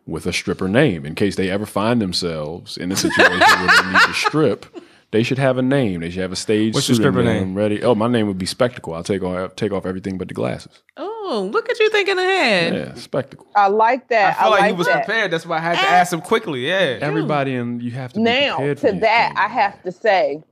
[0.06, 3.92] with a stripper name in case they ever find themselves in a situation where they
[3.92, 4.66] need to strip.
[5.10, 6.00] They should have a name.
[6.00, 6.74] They should have a stage.
[6.74, 7.54] What's your stripper name?
[7.54, 7.82] Ready?
[7.82, 8.92] Oh, my name would be Spectacle.
[8.94, 10.82] I'll take off take off everything but the glasses.
[10.98, 12.74] oh, look at you thinking ahead.
[12.74, 13.46] Yeah, Spectacle.
[13.54, 14.36] I like that.
[14.38, 15.04] I, feel like, like he was that.
[15.04, 15.30] prepared.
[15.30, 15.94] That's why I had to eh.
[15.96, 16.66] ask him quickly.
[16.66, 16.98] Yeah.
[17.00, 19.40] Everybody, and you have to be Now prepared to for these that, things.
[19.40, 20.42] I have to say,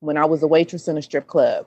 [0.00, 1.66] when I was a waitress in a strip club,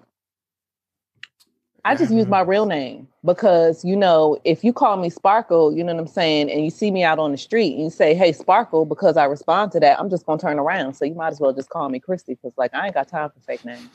[1.86, 5.84] I just used my real name because you know if you call me Sparkle, you
[5.84, 8.16] know what I'm saying, and you see me out on the street and you say,
[8.16, 10.96] "Hey, Sparkle," because I respond to that, I'm just gonna turn around.
[10.96, 13.30] So you might as well just call me Christy because like I ain't got time
[13.30, 13.88] for fake names.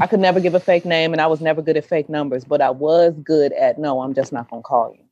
[0.00, 2.44] I could never give a fake name, and I was never good at fake numbers,
[2.44, 5.08] but I was good at no, I'm just not gonna call you.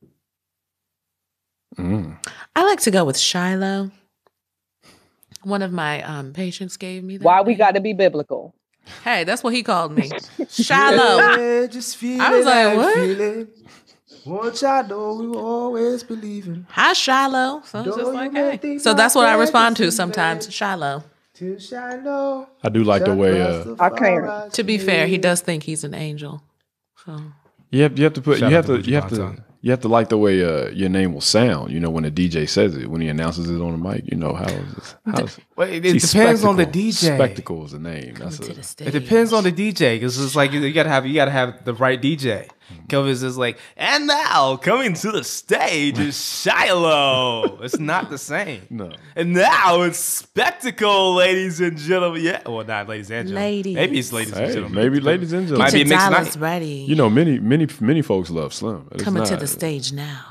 [1.77, 2.17] Mm.
[2.55, 3.91] I like to go with Shiloh.
[5.43, 7.23] One of my um, patients gave me that.
[7.23, 8.55] Why we got to be biblical?
[9.03, 10.09] Hey, that's what he called me.
[10.49, 11.37] Shiloh.
[11.37, 12.95] Yeah, just feel I was it, like, what?
[12.95, 13.49] feel it.
[14.25, 16.65] Once I know we will always believe in.
[16.71, 17.61] Hi, Shiloh.
[17.65, 18.77] So just like, hey.
[18.77, 20.51] So that's what I respond to sometimes.
[20.51, 21.03] Shiloh.
[21.37, 22.47] Till Shiloh.
[22.63, 23.39] I do like the way.
[23.39, 24.51] Uh, I can't.
[24.53, 26.41] To be fair, he does think he's an angel.
[27.05, 27.21] So
[27.69, 29.69] You have you have to put Shout you have to to you have to You
[29.69, 31.71] have to like the way uh, your name will sound.
[31.71, 34.09] You know when a DJ says it, when he announces it on the mic.
[34.11, 34.95] You know how is this?
[35.05, 37.15] How's, Well, it, it See, depends on the DJ.
[37.15, 38.15] Spectacle is the name.
[38.15, 38.87] That's to a, the.
[38.87, 41.75] It depends on the DJ because it's like you gotta have you gotta have the
[41.75, 42.49] right DJ.
[42.73, 42.85] Mm-hmm.
[42.87, 47.59] Cause it's like, and now coming to the stage is Shiloh.
[47.61, 48.63] it's not the same.
[48.69, 48.91] no.
[49.15, 52.21] And now it's spectacle, ladies and gentlemen.
[52.23, 53.43] Yeah, well, not ladies and gentlemen.
[53.51, 53.75] Ladies.
[53.75, 54.75] Maybe it's ladies and gentlemen.
[54.75, 55.73] maybe ladies and Might gentlemen.
[55.73, 56.41] be a Your mixed dollars night.
[56.41, 56.85] ready.
[56.89, 58.87] You know, many many many folks love Slim.
[58.91, 60.25] It's coming to the stage now.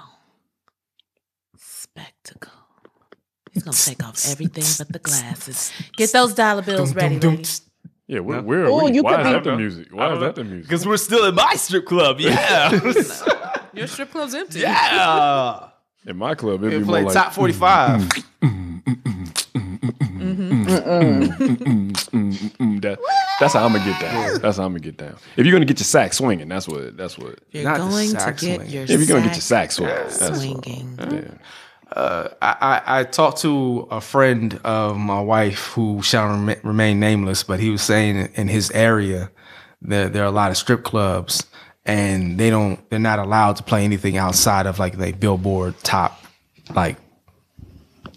[1.59, 2.53] Spectacle.
[3.53, 5.73] He's gonna take off everything but the glasses.
[5.97, 7.63] Get those dollar bills ready, ladies.
[8.09, 8.93] Yeah, where, where are Oh, we?
[8.93, 9.89] you Why is be- that the music?
[9.91, 10.69] Why is that the music?
[10.69, 12.21] Because we're still in my strip club.
[12.21, 12.71] Yeah.
[13.75, 14.61] Your strip club's empty.
[14.61, 15.69] yeah.
[16.07, 18.01] In my club, it'd We be more play like top 45.
[18.41, 18.83] mm,
[22.83, 22.99] that,
[23.41, 24.41] that's how I'm gonna get down.
[24.41, 25.17] That's how I'm gonna get down.
[25.37, 26.97] If you're gonna get your sack swinging, that's what.
[26.97, 27.39] That's what.
[27.51, 28.71] You're Not going to sax get swing.
[28.71, 31.39] your If you're gonna get your sack sack swinging, that's what- swinging.
[31.95, 32.29] Yeah.
[32.43, 37.43] I, I, I talked to a friend of my wife who shall rem- remain nameless,
[37.43, 39.31] but he was saying in his area
[39.83, 41.45] there there are a lot of strip clubs
[41.85, 46.21] and they don't they're not allowed to play anything outside of like the Billboard top
[46.75, 46.97] like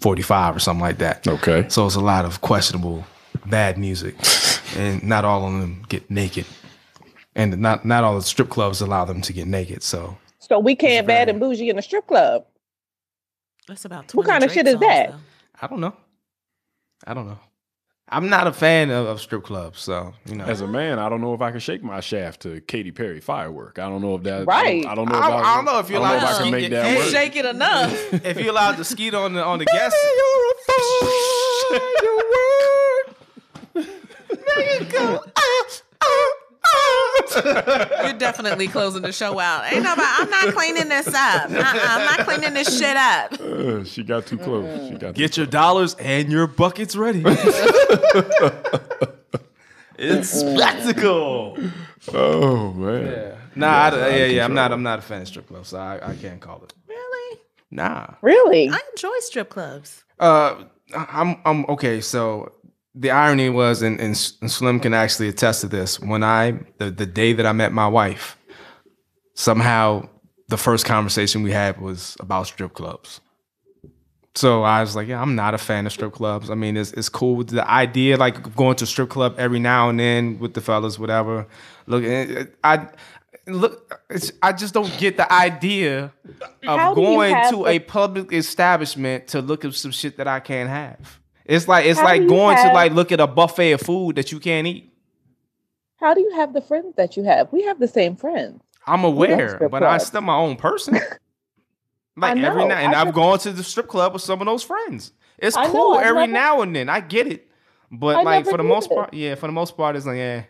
[0.00, 1.26] 45 or something like that.
[1.26, 1.66] Okay.
[1.68, 3.04] So it's a lot of questionable
[3.46, 4.16] bad music
[4.76, 6.46] and not all of them get naked.
[7.36, 9.82] And not not all the strip clubs allow them to get naked.
[9.82, 12.44] So So we can't bad and bougie in a strip club.
[13.70, 15.10] That's about What 20 kind of shit is songs, that?
[15.12, 15.18] though.
[15.62, 15.94] I don't know.
[17.06, 17.38] I don't know.
[18.08, 20.44] I'm not a fan of, of strip clubs, so you know.
[20.44, 23.20] As a man, I don't know if I can shake my shaft to Katy Perry
[23.20, 23.78] firework.
[23.78, 24.44] I don't know if that.
[24.48, 24.84] Right.
[24.84, 25.16] I don't know.
[25.16, 26.50] If I- I don't know if you're I don't know allowed if to can skeet
[26.50, 27.06] make your that work.
[27.06, 28.12] Shake it enough.
[28.26, 30.50] if you're allowed to skeet on the on the guest, You're
[38.18, 39.70] definitely closing the show out.
[39.72, 40.06] Ain't nobody.
[40.06, 41.50] I'm not cleaning this up.
[41.50, 43.32] Uh-uh, I'm not cleaning this shit up.
[43.40, 44.88] Uh, she got too close.
[44.88, 47.22] She got too get your dollars and your buckets ready.
[49.98, 51.56] it's spectacle.
[52.12, 53.36] Oh man.
[53.54, 54.44] Nah, I, yeah, yeah.
[54.44, 54.72] I'm not.
[54.72, 56.72] I'm not a fan of strip clubs, so I, I can't call it.
[56.88, 57.40] Really?
[57.70, 58.14] Nah.
[58.22, 58.68] Really?
[58.68, 60.04] I enjoy strip clubs.
[60.18, 62.00] Uh, I'm I'm okay.
[62.00, 62.52] So
[62.94, 66.00] the irony was, and, and Slim can actually attest to this.
[66.00, 68.36] When I the the day that I met my wife,
[69.34, 70.08] somehow
[70.48, 73.20] the first conversation we had was about strip clubs.
[74.34, 76.50] So I was like, yeah, I'm not a fan of strip clubs.
[76.50, 79.58] I mean, it's it's cool with the idea, like going to a strip club every
[79.58, 81.46] now and then with the fellas, whatever.
[81.86, 82.88] Look, eh, I
[83.46, 86.12] look, it's, I just don't get the idea
[86.66, 90.68] of going to the- a public establishment to look at some shit that I can't
[90.68, 91.18] have.
[91.50, 93.80] It's like it's How like do you going to like look at a buffet of
[93.80, 94.92] food that you can't eat.
[95.96, 97.52] How do you have the friends that you have?
[97.52, 98.62] We have the same friends.
[98.86, 100.98] I'm aware, strip but I'm still my own person.
[102.16, 102.68] Like I every know.
[102.68, 105.12] night, and I I've gone to the strip club with some of those friends.
[105.38, 106.88] It's I cool I've every never- now and then.
[106.88, 107.48] I get it,
[107.90, 108.94] but I like for the most it.
[108.94, 110.42] part, yeah, for the most part, it's like yeah.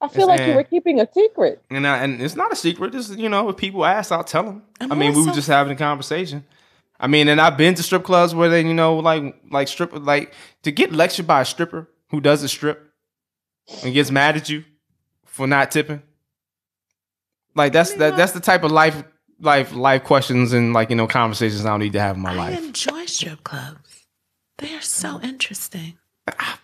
[0.00, 0.50] I feel like eh.
[0.50, 1.62] you were keeping a secret.
[1.70, 2.92] And I, and it's not a secret.
[2.92, 4.62] This is, you know, if people ask, I'll tell them.
[4.80, 6.44] And I mean, we were also- just having a conversation.
[6.98, 9.90] I mean, and I've been to strip clubs where they, you know, like like strip
[9.92, 10.32] like
[10.62, 12.90] to get lectured by a stripper who does a strip
[13.84, 14.64] and gets mad at you
[15.24, 16.02] for not tipping.
[17.54, 19.02] Like that's that, that's the type of life
[19.40, 22.32] life life questions and like you know conversations I don't need to have in my
[22.32, 22.58] I life.
[22.58, 24.06] enjoy strip clubs.
[24.58, 25.98] They are so interesting.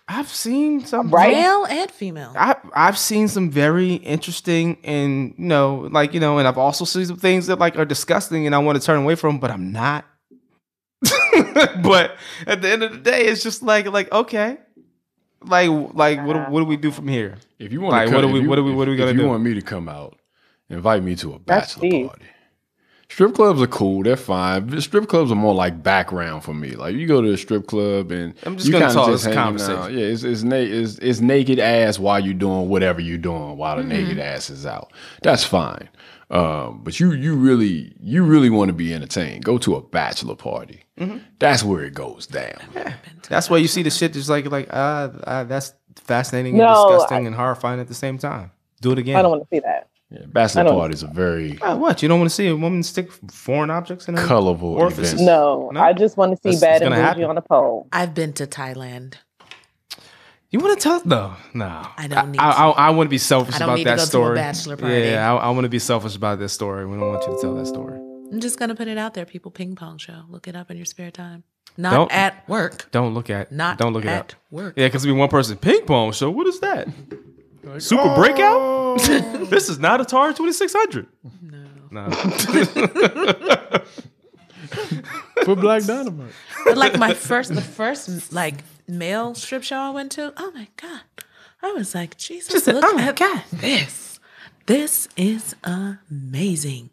[0.09, 1.33] I've seen some Right?
[1.33, 2.33] Male and female.
[2.35, 6.85] I I've seen some very interesting and you know like you know and I've also
[6.85, 9.51] seen some things that like are disgusting and I want to turn away from but
[9.51, 10.05] I'm not.
[11.83, 12.15] but
[12.47, 14.57] at the end of the day it's just like like okay.
[15.45, 17.35] Like like what do- what do we do from here?
[17.59, 18.91] If you want Like, to what come, are we- you- what are we- what are
[18.91, 19.27] we if- gonna if you do?
[19.29, 20.17] want me to come out,
[20.69, 22.25] invite me to a bachelor party.
[23.09, 24.01] Strip clubs are cool.
[24.01, 24.65] They're fine.
[24.65, 26.71] But Strip clubs are more like background for me.
[26.71, 29.35] Like you go to a strip club and I'm just you gonna talk, just it's
[29.35, 29.81] a hanging conversation.
[29.81, 29.91] out.
[29.93, 33.75] Yeah, it's it's, na- it's it's naked ass while you're doing whatever you're doing while
[33.75, 33.91] the mm-hmm.
[33.91, 34.91] naked ass is out.
[35.21, 35.89] That's fine.
[36.33, 39.45] Um, but you you really you really want to be entertained.
[39.45, 40.83] Go to a bachelor party.
[41.39, 42.57] That's where it goes down.
[43.29, 46.91] That's why you see the shit just like like uh, uh that's fascinating No, and
[46.93, 48.51] disgusting I- and horrifying at the same time.
[48.81, 49.15] Do it again.
[49.15, 49.89] I don't want to see that.
[50.09, 52.01] Yeah, bachelor I don't- parties are very Uh, what?
[52.01, 55.21] You don't want to see a woman stick foreign objects in her colorful orifices?
[55.21, 55.79] No, No?
[55.79, 57.23] I just want to see That's- bad and gonna bougie happen.
[57.31, 57.87] on a pole.
[57.93, 59.15] I've been to Thailand.
[60.53, 61.01] You want to tell?
[61.03, 61.87] No, no.
[61.97, 62.57] I don't need I, to.
[62.59, 64.07] I, I want to be selfish I don't about need to that go to a
[64.07, 64.35] story.
[64.35, 64.99] bachelor party.
[64.99, 66.85] Yeah, I, I want to be selfish about this story.
[66.85, 67.97] We don't want you to tell that story.
[68.31, 69.25] I'm just gonna put it out there.
[69.25, 70.21] People ping pong show.
[70.29, 71.43] Look it up in your spare time.
[71.75, 72.91] Not Don't- at work.
[72.91, 73.51] Don't look at.
[73.51, 74.33] Not Don't look it at up.
[74.51, 74.75] work.
[74.77, 76.29] Yeah, because we one person ping pong show.
[76.29, 76.87] What is that?
[77.79, 78.57] Super breakout?
[78.59, 78.97] Oh.
[79.49, 81.07] this is not a Atari Twenty Six Hundred.
[81.89, 82.09] No.
[85.45, 86.31] For Black Dynamite.
[86.65, 90.33] But like my first, the first like male strip show I went to.
[90.37, 91.01] Oh my god!
[91.61, 93.43] I was like, Jesus, look oh my at God.
[93.51, 94.19] this.
[94.65, 96.89] This is amazing.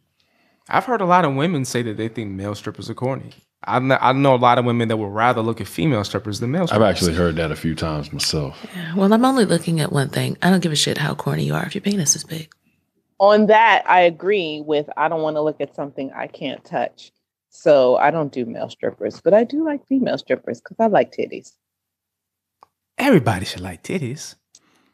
[0.69, 3.33] I've heard a lot of women say that they think male strippers are corny.
[3.65, 6.41] I know, I know a lot of women that would rather look at female strippers
[6.41, 6.83] than male strippers.
[6.83, 8.65] I've actually heard that a few times myself.
[8.97, 10.39] Well, I'm only looking at one thing.
[10.43, 12.53] I don't give a shit how corny you are if your penis is big.
[13.19, 17.13] On that, I agree with I don't want to look at something I can't touch.
[17.51, 21.13] So I don't do male strippers, but I do like female strippers because I like
[21.13, 21.53] titties.
[22.99, 24.35] Everybody should like titties.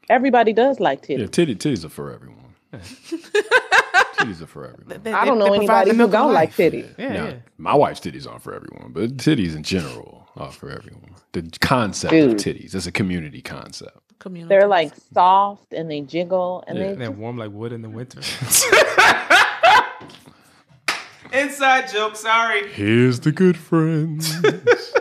[0.09, 1.30] Everybody does like Yeah, titties.
[1.32, 2.55] titty, titties are for everyone.
[2.72, 5.01] titties are for everyone.
[5.03, 6.72] They- I don't know anybody the who don't like life.
[6.72, 6.94] titties.
[6.99, 7.34] Yeah, Now, yeah.
[7.59, 11.14] my wife's titties aren't for everyone, but titties in general are for everyone.
[11.32, 12.30] The concept Dude.
[12.32, 13.99] of titties is a community concept.
[14.20, 14.49] Community.
[14.49, 16.84] They're like soft and they jiggle and Yeah.
[16.84, 18.20] they And they're just, warm like wood in the winter.
[21.32, 22.68] Inside joke, sorry.
[22.72, 24.32] Here's the good friends.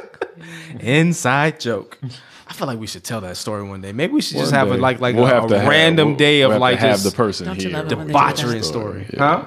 [0.79, 1.99] Inside joke.
[2.47, 3.91] I feel like we should tell that story one day.
[3.91, 6.09] Maybe we should just One have a like like We'll a, have to have- random
[6.09, 8.07] we'll- day of we'll like have just the person Don't you here love it when
[8.07, 9.07] debauchery story.
[9.13, 9.19] Yeah.
[9.19, 9.45] Huh?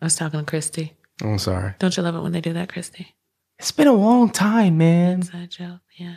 [0.00, 0.94] I was talking to Christy.
[1.22, 1.74] I'm sorry.
[1.78, 3.14] Don't you love it when they do that, Christy?
[3.58, 5.14] It's been a long time, man.
[5.14, 5.80] Inside joke.
[5.98, 6.16] Yeah.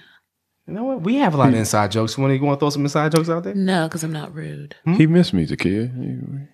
[0.68, 1.02] You know what?
[1.02, 2.18] We have a lot of inside jokes.
[2.18, 3.56] You want to, throw some inside jokes out there?
[3.56, 4.76] No, because I'm not rude.
[4.84, 4.94] Hmm?
[4.94, 5.92] He missed me, Zakia.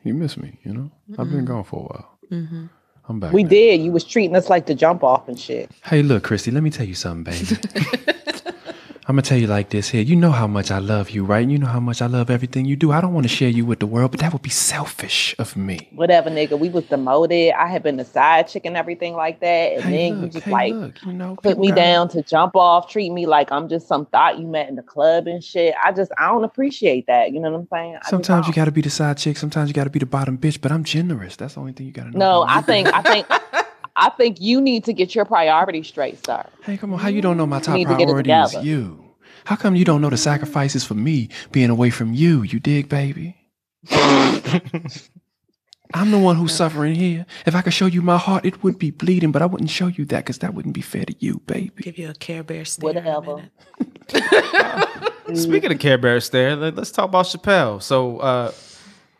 [0.03, 0.91] He, he missed me, you know?
[1.19, 2.19] I've been gone for a while.
[2.31, 2.65] Mm-hmm.
[3.09, 3.33] I'm back.
[3.33, 3.49] we now.
[3.49, 3.81] did.
[3.81, 5.71] You was treating us like the jump off and shit.
[5.83, 7.57] Hey, look, Christy, let me tell you something, baby.
[9.09, 10.01] I'm gonna tell you like this here.
[10.01, 11.47] You know how much I love you, right?
[11.47, 12.91] You know how much I love everything you do.
[12.91, 15.55] I don't want to share you with the world, but that would be selfish of
[15.55, 15.87] me.
[15.95, 16.59] Whatever, nigga.
[16.59, 17.53] We was demoted.
[17.53, 19.75] I had been the side chick and everything like that.
[19.75, 22.21] And Hey, then you just hey, like look, you know, put me gotta- down to
[22.21, 25.41] jump off, treat me like I'm just some thought you met in the club and
[25.41, 25.73] shit.
[25.81, 27.31] I just I don't appreciate that.
[27.31, 27.99] You know what I'm saying?
[28.03, 29.37] I Sometimes you got to be the side chick.
[29.37, 30.59] Sometimes you got to be the bottom bitch.
[30.59, 31.37] But I'm generous.
[31.37, 32.41] That's the only thing you got to know.
[32.41, 33.25] No, I think I think
[33.99, 36.45] I think you need to get your priorities straight, sir.
[36.63, 36.99] Hey, come on.
[36.99, 39.03] How you don't know my top need to get it priority is you?
[39.45, 42.43] How come you don't know the sacrifices for me being away from you?
[42.43, 43.35] You dig, baby?
[45.93, 47.25] I'm the one who's suffering here.
[47.45, 49.87] If I could show you my heart, it would be bleeding, but I wouldn't show
[49.87, 51.71] you that because that wouldn't be fair to you, baby.
[51.81, 52.85] Give you a Care Bear stare.
[52.93, 53.35] Whatever.
[53.37, 53.51] minute.
[55.37, 57.81] Speaking of Care Bear stare, let, us talk about Chappelle.
[57.81, 58.51] So, uh,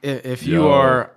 [0.03, 0.69] i- if you Yo.
[0.71, 1.11] are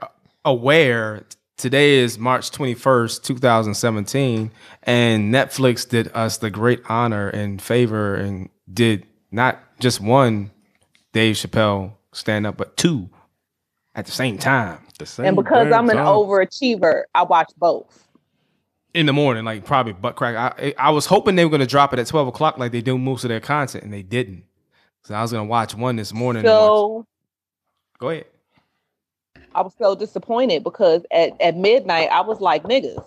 [0.44, 1.24] aware,
[1.60, 4.50] today is March 21st, 2017,
[4.84, 10.50] and Netflix did us the great honor and favor and did not just one
[11.12, 13.08] Dave Chappelle stand up, but two
[13.94, 16.06] at the same time The same And because I'm an time.
[16.06, 18.06] overachiever, I watch both.
[18.94, 20.34] in the morning, like probably butt crack.
[20.58, 22.80] I I was hoping they were going to drop it at 12 o'clock like they
[22.82, 24.44] do most of their content, and they didn't.
[25.04, 26.44] So I was going to watch one this morning.
[26.44, 27.04] and watch-
[27.98, 28.24] Go ahead.
[29.54, 33.04] I was so disappointed because at, at midnight I was like, niggas,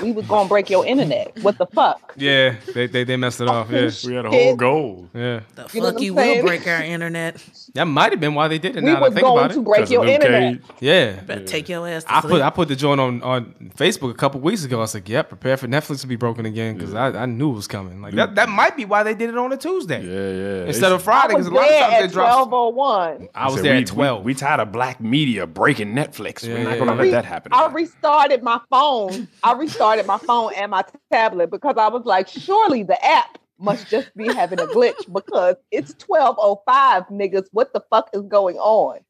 [0.00, 1.36] we was gonna break your internet.
[1.42, 2.12] What the fuck?
[2.16, 3.70] Yeah, they they, they messed it off.
[3.70, 5.08] Yeah, We had a whole goal.
[5.14, 5.40] yeah.
[5.54, 6.46] The You know fuck you I'm will saying?
[6.46, 7.42] break our internet.
[7.74, 8.80] That might have been why they did it.
[8.82, 9.64] We Now that I was think going about to it.
[9.64, 10.52] break 'Cause of your internet.
[10.62, 10.76] Cage.
[10.80, 11.12] Yeah.
[11.22, 12.30] Better take your ass to I sleep.
[12.32, 14.78] put I put the joint on on Facebook a couple weeks ago.
[14.78, 17.50] I was like, "Yep, prepare for Netflix to be broken again," because I, I knew
[17.50, 18.02] it was coming.
[18.02, 20.66] Like that, that might be why they did it on a Tuesday Yeah, yeah.
[20.66, 21.34] instead of Friday.
[21.34, 22.26] Because a lot of times they at drop.
[22.48, 23.28] twelve oh one.
[23.34, 24.24] I was said, there we, at twelve.
[24.24, 26.46] We, we tired of black media breaking Netflix.
[26.46, 27.52] We're not gonna let that happen.
[27.54, 29.28] I restarted my phone.
[29.42, 33.88] I restarted my phone and my tablet because I was like, surely the app must
[33.88, 37.48] just be having a glitch because it's 1205, niggas.
[37.52, 39.00] What the fuck is going on?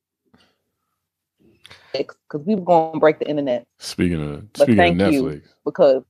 [1.92, 5.42] Because we were going to break the internet Speaking of But speaking of thank you.
[5.64, 6.02] Because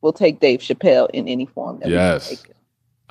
[0.00, 1.80] we'll take Dave Chappelle in any form.
[1.80, 2.46] That we can Yes.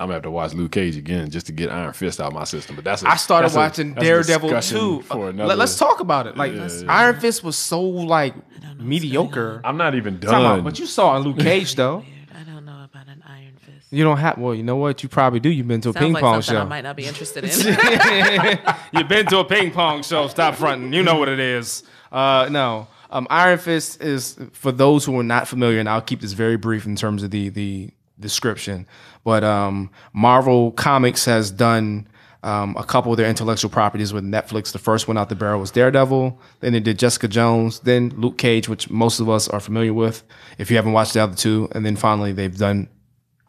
[0.00, 0.02] Take it.
[0.02, 2.32] I'm gonna have to watch Luke Cage again just to get Iron Fist out of
[2.34, 2.76] my system.
[2.76, 5.02] But that's a, I started that's watching a Daredevil too.
[5.02, 6.36] For another, Let, us talk about it.
[6.36, 6.92] Like Yeah, yeah.
[6.92, 9.60] Iron Fist was so like I don't know what's mediocre.
[9.64, 10.64] I'm not even Talking about- done.
[10.64, 12.04] but you saw in Luke Cage though.
[12.34, 13.86] I don't know about an Iron Fist.
[13.92, 14.38] You don't have.
[14.38, 15.02] Well, you know what?
[15.02, 15.50] You probably do.
[15.50, 16.58] You've been to a Sounds ping like pong show.
[16.60, 17.50] I might not be interested in.
[18.92, 20.28] You've been to a ping pong show.
[20.28, 20.92] Stop fronting.
[20.92, 21.82] You know what it is.
[22.10, 22.88] Uh, no.
[23.12, 26.56] Um, Iron Fist is for those who are not familiar, and I'll keep this very
[26.56, 27.90] brief in terms of the the
[28.20, 28.86] description.
[29.24, 32.08] But um, Marvel Comics has done
[32.42, 34.72] um, a couple of their intellectual properties with Netflix.
[34.72, 36.40] The first one out the barrel was Daredevil.
[36.60, 37.80] Then they did Jessica Jones.
[37.80, 40.22] Then Luke Cage, which most of us are familiar with.
[40.58, 42.88] If you haven't watched the other two, and then finally they've done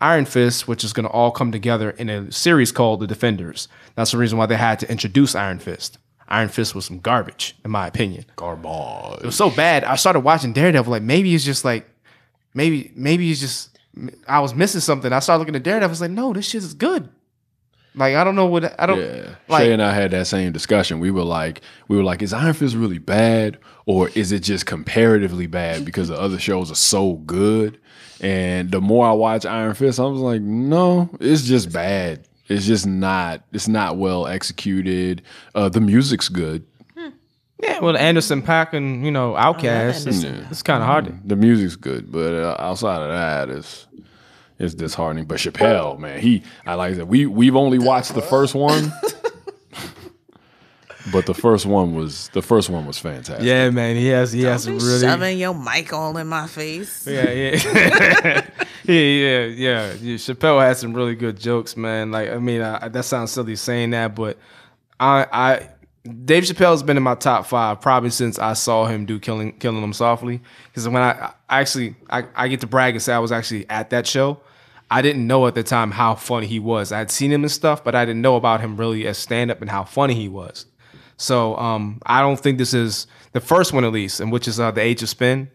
[0.01, 3.67] Iron Fist, which is going to all come together in a series called The Defenders.
[3.95, 5.97] That's the reason why they had to introduce Iron Fist.
[6.27, 8.25] Iron Fist was some garbage, in my opinion.
[8.35, 9.21] Garbage.
[9.21, 9.83] It was so bad.
[9.83, 10.91] I started watching Daredevil.
[10.91, 11.87] Like maybe it's just like,
[12.53, 13.70] maybe maybe it's just
[14.27, 15.11] I was missing something.
[15.11, 15.89] I started looking at Daredevil.
[15.89, 17.09] I was like, no, this shit is good.
[17.93, 19.63] Like I don't know what I don't Yeah, like.
[19.65, 20.99] Shay and I had that same discussion.
[21.01, 24.65] We were like, we were like, is Iron Fist really bad, or is it just
[24.65, 27.79] comparatively bad because the other shows are so good?
[28.21, 32.27] And the more I watch Iron Fist, I was like, no, it's just bad.
[32.47, 33.43] It's just not.
[33.51, 35.21] It's not well executed.
[35.53, 36.65] Uh, the music's good.
[37.61, 41.05] Yeah, well, Anderson .Paak and you know OutKast, it's, it's kind of hard.
[41.05, 43.87] To, The music's good, but uh, outside of that, it's
[44.57, 45.25] it's disheartening.
[45.25, 47.07] But Chappelle, man, he I like that.
[47.07, 48.91] we we've only watched the first one,
[51.11, 53.45] but the first one was the first one was fantastic.
[53.45, 56.47] yeah, man, he has he has Don't be really shoving your mic all in my
[56.47, 57.05] face.
[57.07, 57.63] Yeah, yeah,
[58.85, 59.93] yeah, yeah, yeah.
[59.93, 62.11] Yeah, Chappelle had some really good jokes, man.
[62.11, 64.37] Like, I mean, I, that sounds silly saying that, but
[64.99, 65.69] I, I,
[66.25, 69.81] Dave Chappelle's been in my top five probably since I saw him do killing, killing
[69.81, 70.41] them softly.
[70.67, 73.69] Because when I, I actually, I, I get to brag and say I was actually
[73.69, 74.39] at that show.
[74.89, 76.91] I didn't know at the time how funny he was.
[76.91, 79.49] I had seen him and stuff, but I didn't know about him really as stand
[79.51, 80.65] up and how funny he was.
[81.17, 84.59] So um, I don't think this is the first one, at least, and which is
[84.59, 85.49] uh, the Age of Spin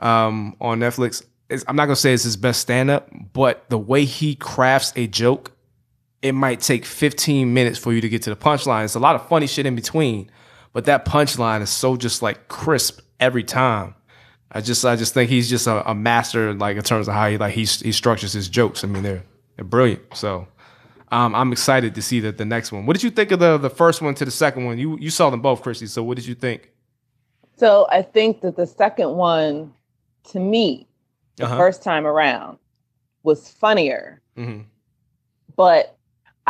[0.00, 1.22] um, on Netflix.
[1.50, 4.92] Is, I'm not gonna say it's his best stand up, but the way he crafts
[4.96, 5.52] a joke,
[6.22, 8.84] it might take 15 minutes for you to get to the punchline.
[8.84, 10.30] It's a lot of funny shit in between,
[10.72, 13.94] but that punchline is so just like crisp every time.
[14.52, 17.28] I just I just think he's just a, a master like in terms of how
[17.30, 18.82] he like he he structures his jokes.
[18.84, 19.22] I mean they're
[19.56, 20.02] they're brilliant.
[20.14, 20.48] So
[21.12, 22.84] um, I'm excited to see that the next one.
[22.86, 24.76] What did you think of the the first one to the second one?
[24.78, 25.86] You you saw them both, Chrissy.
[25.86, 26.70] So what did you think?
[27.56, 29.72] So I think that the second one,
[30.30, 30.88] to me,
[31.36, 31.56] the Uh-huh.
[31.56, 32.58] first time around,
[33.22, 34.60] was funnier, hmm
[35.56, 35.96] but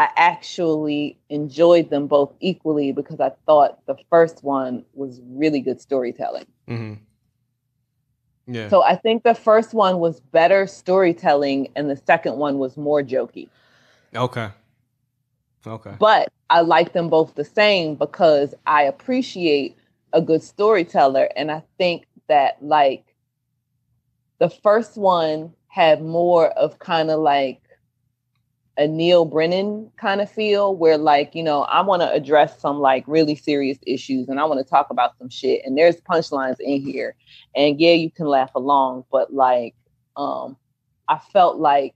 [0.01, 5.79] I actually enjoyed them both equally because I thought the first one was really good
[5.79, 6.47] storytelling.
[6.67, 6.95] hmm
[8.47, 8.71] Yeah.
[8.71, 13.03] So I think the first one was better storytelling and the second one was more
[13.03, 13.51] jokey.
[14.17, 14.49] okay.
[15.67, 15.95] Okay.
[15.99, 19.77] But I like them both the same because I appreciate
[20.15, 21.29] a good storyteller.
[21.37, 23.05] And I think that, like,
[24.39, 27.61] the first one had more of kind of like
[28.81, 32.79] a Neal Brennan kind of feel, where, like, you know, I want to address some
[32.81, 35.61] like really serious issues and I want to talk about some shit.
[35.65, 37.15] And there's punchlines in here.
[37.55, 39.75] And yeah, you can laugh along, but like,
[40.17, 40.57] um,
[41.09, 41.95] I felt like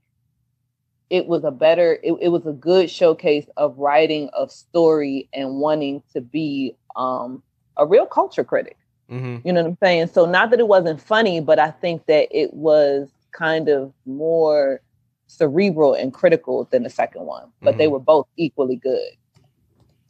[1.09, 5.55] it was a better it, it was a good showcase of writing of story and
[5.55, 7.43] wanting to be um
[7.77, 8.77] a real culture critic
[9.09, 12.05] hmm you know what i'm saying so not that it wasn't funny but i think
[12.07, 14.81] that it was kind of more
[15.27, 17.91] cerebral and critical than the second one but they Mhm.
[17.91, 19.09] were both equally good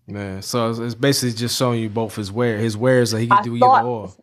[0.08, 2.60] Man, so it's, it's basically just showing you both his wear.
[2.60, 4.14] His wares that he can I do thought- either or.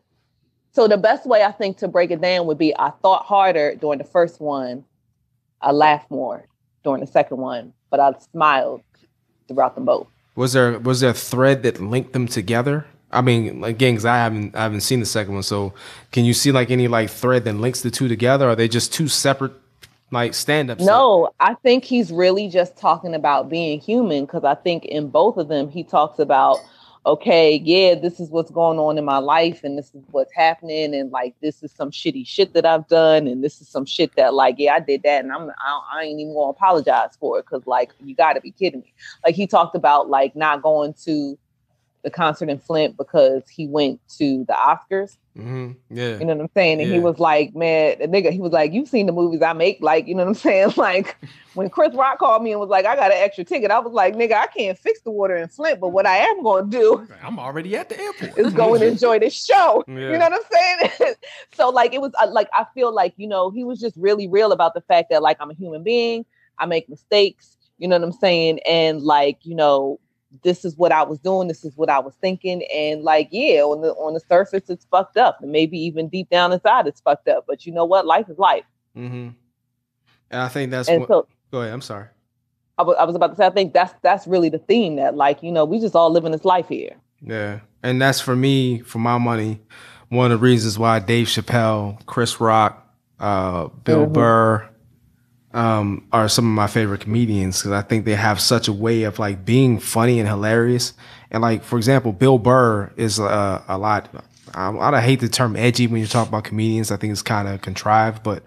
[0.73, 3.75] so the best way i think to break it down would be i thought harder
[3.75, 4.85] during the first one
[5.61, 6.47] i laughed more
[6.85, 8.81] during the second one but i smiled
[9.49, 12.87] throughout them both Was there was there a thread that linked them together?
[13.15, 15.43] I mean, again, because I haven't I haven't seen the second one.
[15.43, 15.75] So,
[16.13, 18.49] can you see like any like thread that links the two together?
[18.49, 19.53] Are they just two separate
[20.13, 20.79] like stand up.
[20.79, 25.39] No, I think he's really just talking about being human because I think in both
[25.39, 26.59] of them he talks about,
[27.07, 30.95] okay, yeah, this is what's going on in my life and this is what's happening
[30.95, 34.15] and like this is some shitty shit that I've done and this is some shit
[34.17, 37.39] that like yeah I did that and I'm I, I ain't even gonna apologize for
[37.39, 38.93] it because like you got to be kidding me.
[39.25, 41.39] Like he talked about like not going to
[42.03, 45.17] the concert in Flint because he went to the Oscars.
[45.37, 46.19] hmm Yeah.
[46.19, 46.81] You know what I'm saying?
[46.81, 49.53] And he was like, man, the nigga, he was like, you've seen the movies I
[49.53, 49.81] make.
[49.81, 50.73] Like, you know what I'm saying?
[50.77, 51.17] Like,
[51.55, 53.93] when Chris Rock called me and was like, I got an extra ticket, I was
[53.93, 56.77] like, nigga, I can't fix the water in Flint, but what I am going to
[56.77, 58.37] do I'm already at the airport.
[58.39, 59.85] is go and enjoy this show.
[59.87, 59.95] Yeah.
[59.95, 61.15] You know what I'm saying?
[61.55, 64.27] so, like, it was uh, like, I feel like, you know, he was just really
[64.29, 66.25] real about the fact that, like, I'm a human being,
[66.59, 68.59] I make mistakes, you know what I'm saying?
[68.67, 69.99] And, like, you know,
[70.43, 71.49] this is what I was doing.
[71.49, 72.63] This is what I was thinking.
[72.75, 76.31] And like, yeah, on the on the surface, it's fucked up, and maybe even deep
[76.31, 77.45] down inside, it's fucked up.
[77.47, 78.07] But you know what?
[78.07, 78.65] Life is life.
[78.95, 79.29] hmm
[80.31, 81.09] And I think that's and what.
[81.09, 81.73] so Go ahead.
[81.75, 82.07] I'm sorry.
[82.79, 85.53] I was, about to say, I think that's that's really the theme that, like, you
[85.53, 86.97] know, we just all living this life here.
[87.21, 87.61] Yeah.
[87.83, 89.61] And that's for me, for my money,
[90.09, 92.85] one of the reasons why Dave Chappelle, Chris Rock,
[93.21, 94.13] uh, Bill Mhm.
[94.15, 94.69] Burr,
[95.55, 99.03] um, are some of my favorite comedians because I think they have such a way
[99.03, 100.95] of like being funny and hilarious.
[101.31, 104.09] And like, for example, Bill Burr is uh, a lot.
[104.55, 106.91] I, I hate the term edgy when you talk about comedians.
[106.91, 108.43] I think it's kind of contrived, but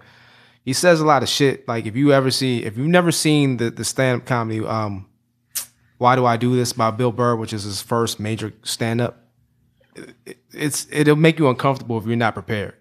[0.64, 1.66] he says a lot of shit.
[1.68, 5.06] Like if you ever see, if you've never seen the the stand up comedy, um,
[5.98, 9.22] why do I do this by Bill Burr, which is his first major stand up.
[10.52, 12.74] It's it'll make you uncomfortable if you're not prepared.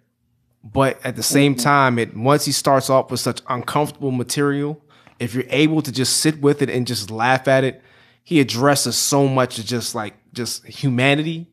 [0.65, 4.81] But at the same time, it once he starts off with such uncomfortable material,
[5.19, 7.81] if you're able to just sit with it and just laugh at it,
[8.23, 11.47] he addresses so much of just like just humanity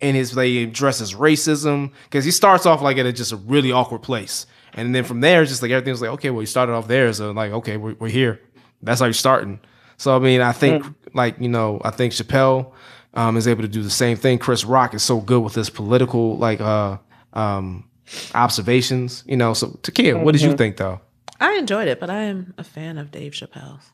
[0.00, 3.36] and his like he addresses racism because he starts off like at a, just a
[3.36, 6.46] really awkward place, and then from there, it's just like everything's like okay, well, he
[6.46, 8.40] started off there, so like okay, we're, we're here.
[8.82, 9.60] That's how you're starting.
[9.96, 10.84] So I mean, I think
[11.14, 12.72] like you know, I think Chappelle
[13.14, 14.38] um, is able to do the same thing.
[14.38, 16.98] Chris Rock is so good with his political like uh
[17.32, 17.88] um
[18.34, 19.54] observations, you know.
[19.54, 21.00] So Takia, what did you think though?
[21.40, 23.90] I enjoyed it, but I am a fan of Dave Chappelle's.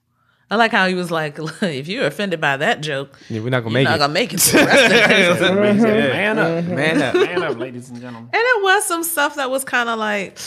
[0.50, 3.64] I like how he was like, if you're offended by that joke, Yeah, we're not
[3.64, 3.98] gonna you're make not it.
[3.98, 6.12] gonna make it to the rest of it.
[6.12, 7.14] Man up, Man up.
[7.14, 8.30] man up, ladies and gentlemen.
[8.32, 10.38] And it was some stuff that was kind of like,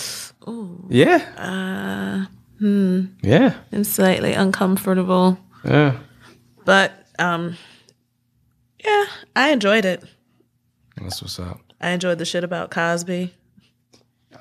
[0.47, 2.25] ooh, Yeah, uh,
[2.59, 5.37] hmm, yeah, and slightly uncomfortable.
[5.63, 5.99] yeah.
[6.65, 7.57] But um,
[8.83, 9.05] yeah,
[9.35, 10.03] I enjoyed it.
[10.97, 11.59] That's what's up.
[11.79, 13.33] I enjoyed the shit about Cosby.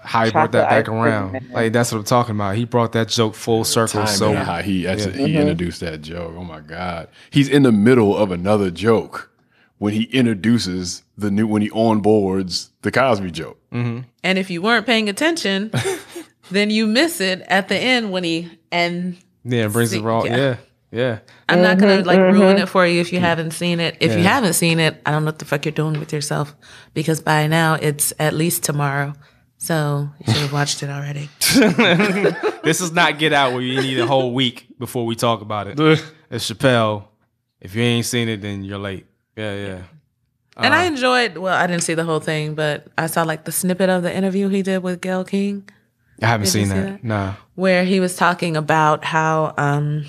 [0.03, 1.33] How he brought that back ice cream, around.
[1.33, 1.51] man.
[1.53, 2.57] Like that's what I'm talking about.
[2.57, 4.01] He brought that joke full circle.
[4.01, 5.41] Timing So and how he actually, he mm-hmm.
[5.41, 6.35] introduced that joke.
[6.37, 9.31] Oh my god, he's in the middle of another joke
[9.81, 13.59] when he introduces the new when he onboards the Cosby joke.
[13.73, 14.01] Mm-hmm.
[14.23, 15.71] And if you weren't paying attention,
[16.51, 20.25] then you miss it at the end when he and yeah, brings See, it raw.
[20.25, 20.37] yeah.
[20.37, 20.57] Yeah,
[20.93, 21.19] yeah.
[21.49, 22.07] I'm not gonna mm-hmm.
[22.07, 23.97] like ruin it for you if you haven't seen it.
[24.01, 26.55] If you haven't seen it, I don't know what the fuck you're doing with yourself
[26.93, 29.15] because by now it's at least tomorrow.
[29.63, 31.29] So you should have watched it already.
[32.63, 35.67] This is not Get Out where you need a whole week before we talk about
[35.67, 35.79] it.
[36.31, 37.05] It's Chappelle.
[37.61, 39.07] If you ain't seen it, then you're late.
[39.37, 39.83] Yeah, yeah.
[40.57, 41.37] and I enjoyed.
[41.37, 44.15] Well, I didn't see the whole thing, but I saw like the snippet of the
[44.15, 45.69] interview he did with Gayle King.
[46.23, 46.93] I haven't Did you seen see that.
[46.93, 47.05] that?
[47.05, 47.35] Nah.
[47.55, 50.05] where he was talking about how um,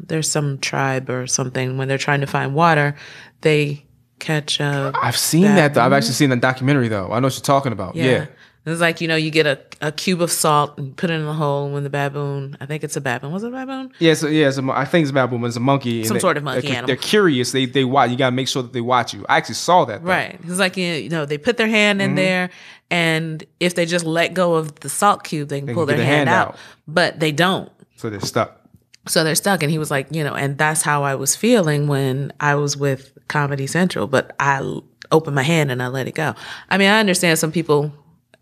[0.00, 2.96] there's some tribe or something when they're trying to find water,
[3.42, 3.84] they
[4.18, 5.82] catch a I've seen that though.
[5.82, 7.12] I've actually seen that documentary though.
[7.12, 7.94] I know what you're talking about.
[7.94, 8.04] yeah.
[8.04, 8.26] Yeah.
[8.68, 11.24] It's like you know you get a, a cube of salt and put it in
[11.24, 14.14] the hole when the baboon I think it's a baboon was it a baboon Yeah,
[14.14, 16.04] so yeah, it's a, I think it's a baboon, but it's a monkey.
[16.04, 16.86] Some they- sort of monkey they're, animal.
[16.88, 17.52] They're curious.
[17.52, 18.10] They they watch.
[18.10, 19.24] You gotta make sure that they watch you.
[19.28, 20.02] I actually saw that.
[20.02, 22.10] right it's like you know they put their hand Mm-hmm.
[22.10, 22.50] in there
[22.90, 25.96] and if they just let go of the salt cube they can pull can their
[25.98, 26.48] their hand, hand out.
[26.54, 26.56] out.
[26.86, 28.60] but they don't So they're stuck.
[29.06, 31.86] so they're stuck and he was like you know and that's how i was feeling
[31.88, 34.80] when i was with comedy central but I
[35.12, 36.34] opened my hand and i let it go
[36.70, 37.92] i mean i understand some people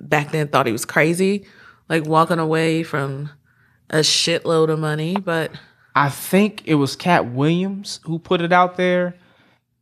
[0.00, 1.46] back then thought he was crazy
[1.88, 3.30] like walking away from
[3.90, 5.52] a shitload of money but
[5.96, 9.16] I think it was Katt Williams who put it out there.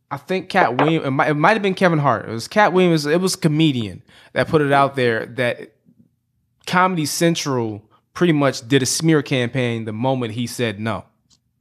[0.09, 1.05] I think Katt Williams.
[1.05, 2.29] It might, it might have been Kevin Hart.
[2.29, 3.05] It was Katt Williams.
[3.05, 4.01] It was a comedian
[4.31, 5.73] that put it out there that
[6.65, 11.03] Comedy Central pretty much did a smear campaign the moment he said no.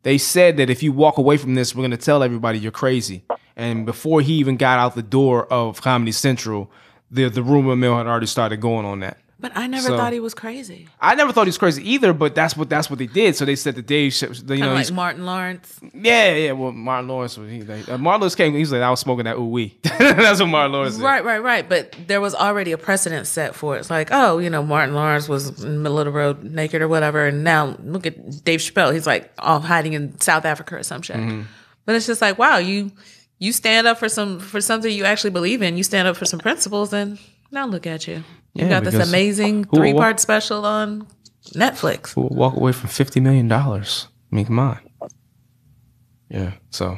[0.05, 2.71] They said that if you walk away from this, we're going to tell everybody you're
[2.71, 3.25] crazy.
[3.57, 6.71] And before he even got out the door of Comedy Central,
[7.15, 9.17] the the rumor mill had already started going on that.
[9.41, 12.13] but i never So- thought he was crazy I never thought he was crazy either,
[12.13, 13.37] but that's what that's what they did.
[13.37, 16.53] So they said that Dave, you kind know, he's like martin lawrence yeah, yeah.
[16.53, 18.53] Well, Martin Lawrence, was- he, like, uh, Martin Lawrence came.
[18.55, 19.77] He was like, I was smoking that ooh wee.
[19.83, 20.97] That's what Martin Lawrence.
[20.97, 21.69] Right, right, right.
[21.69, 23.81] But there was already a precedent set for it.
[23.81, 26.81] It's like, oh, you know, Martin Lawrence was in the middle of the road naked
[26.83, 27.27] or whatever.
[27.27, 28.93] And now look at Dave Chappelle.
[28.95, 31.17] He's like off hiding in South Africa or some shit.
[31.17, 31.43] Mm-hmm.
[31.85, 32.93] But it's just like, wow, you
[33.39, 35.77] you stand up for some for something you actually believe in.
[35.77, 37.19] You stand up for some principles and
[37.51, 38.25] now look at you.
[38.55, 41.07] You Yeah, got this amazing three part special on
[41.55, 42.17] Netflix.
[42.17, 44.09] We'll walk away from fifty million dollars.
[44.33, 44.79] I mean, come on.
[46.29, 46.53] Yeah.
[46.71, 46.97] So,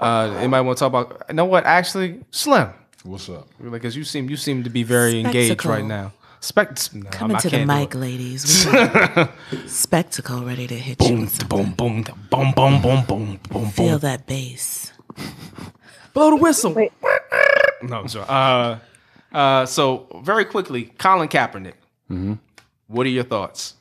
[0.00, 1.22] uh, anybody want to talk about?
[1.28, 1.64] You know what?
[1.64, 2.68] Actually, Slim,
[3.04, 3.48] What's up?
[3.70, 6.12] because you seem you seem to be very engaged right now.
[6.40, 6.94] Spect.
[6.94, 8.42] No, Come I into the mic, ladies.
[9.66, 11.08] Spectacle ready to hit you.
[11.08, 14.92] Boom, with some- boom, boom, boom, boom, boom, boom, boom, Feel that bass.
[16.16, 16.72] Blow the whistle.
[16.72, 16.92] Wait.
[17.82, 18.24] No, I'm sorry.
[18.26, 18.78] Uh,
[19.36, 21.74] uh, so very quickly, Colin Kaepernick.
[22.86, 23.74] What are your thoughts?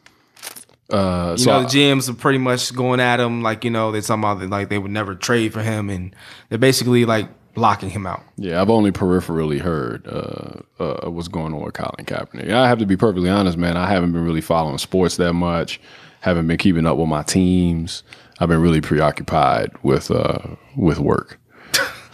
[0.91, 3.93] Uh, You so know, the GMs are pretty much going at him like you know
[3.93, 6.13] they're talking about that, like they would never trade for him, and
[6.49, 8.21] they're basically like blocking him out.
[8.35, 12.51] Yeah, I've only peripherally heard uh, uh, what's going on with Colin Kaepernick.
[12.51, 13.77] I have to be perfectly honest, man.
[13.77, 15.79] I haven't been really following sports that much.
[16.19, 18.03] Haven't been keeping up with my teams.
[18.39, 20.39] I've been really preoccupied with uh,
[20.75, 21.39] with work.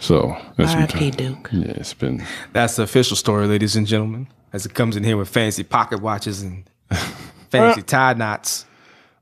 [0.02, 1.12] So it's R.I.P.
[1.12, 1.48] Duke.
[1.52, 5.16] yeah, it's been That's the official story, ladies and gentlemen, as it comes in here
[5.16, 6.64] with fancy pocket watches and
[7.50, 8.66] fancy tie knots.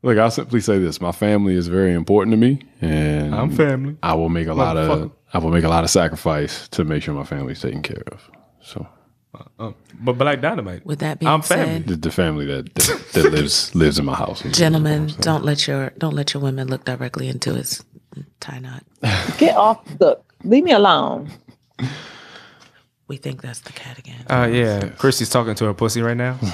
[0.03, 0.17] look.
[0.17, 3.99] I'll simply say this: my family is very important to me, and I'm family.
[4.03, 7.03] I will make a lot of I will make a lot of sacrifice to make
[7.03, 8.31] sure my family's taken care of.
[8.63, 8.89] So
[9.35, 10.87] uh, um, But Black Dynamite.
[10.87, 11.75] With that being I'm family.
[11.75, 14.43] said, the, the family that that, that lives lives in my house.
[14.53, 17.85] Gentlemen, don't let your don't let your women look directly into his
[18.41, 18.83] tie knot.
[19.37, 20.19] Get off the.
[20.45, 21.31] Leave me alone.
[23.09, 24.25] We think that's the cat again.
[24.29, 26.39] Uh, yeah, Christy's talking to her pussy right now.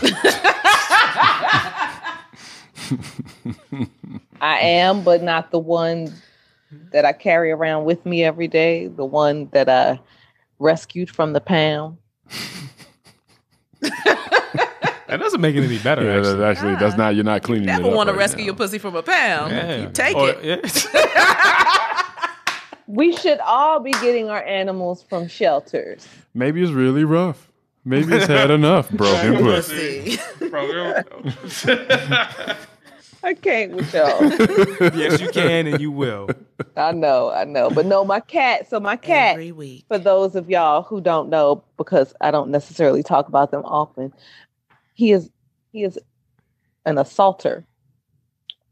[4.41, 6.12] I am, but not the one
[6.93, 8.87] that I carry around with me every day.
[8.87, 10.01] The one that I
[10.59, 11.99] rescued from the pound.
[15.09, 16.03] That doesn't make it any better.
[16.03, 16.45] Yeah, that's actually.
[16.45, 18.47] actually that's not you're not cleaning Never it up want to right rescue now.
[18.47, 19.53] your pussy from a pound.
[19.53, 19.76] Yeah.
[19.82, 20.43] You take Or- it.
[20.93, 21.76] yeah.
[22.87, 26.07] We should all be getting our animals from shelters.
[26.34, 27.51] Maybe it's really rough.
[27.84, 30.16] Maybe it's had enough broken Let's pussy.
[30.16, 30.18] see.
[33.22, 34.22] I can't with y'all.
[34.97, 36.28] yes, you can and you will.
[36.76, 37.70] I know, I know.
[37.70, 38.68] But no, my cat.
[38.70, 39.84] So my cat, Every week.
[39.89, 44.12] for those of y'all who don't know, because I don't necessarily talk about them often,
[44.95, 45.28] he is
[45.72, 45.99] he is
[46.84, 47.64] an assaulter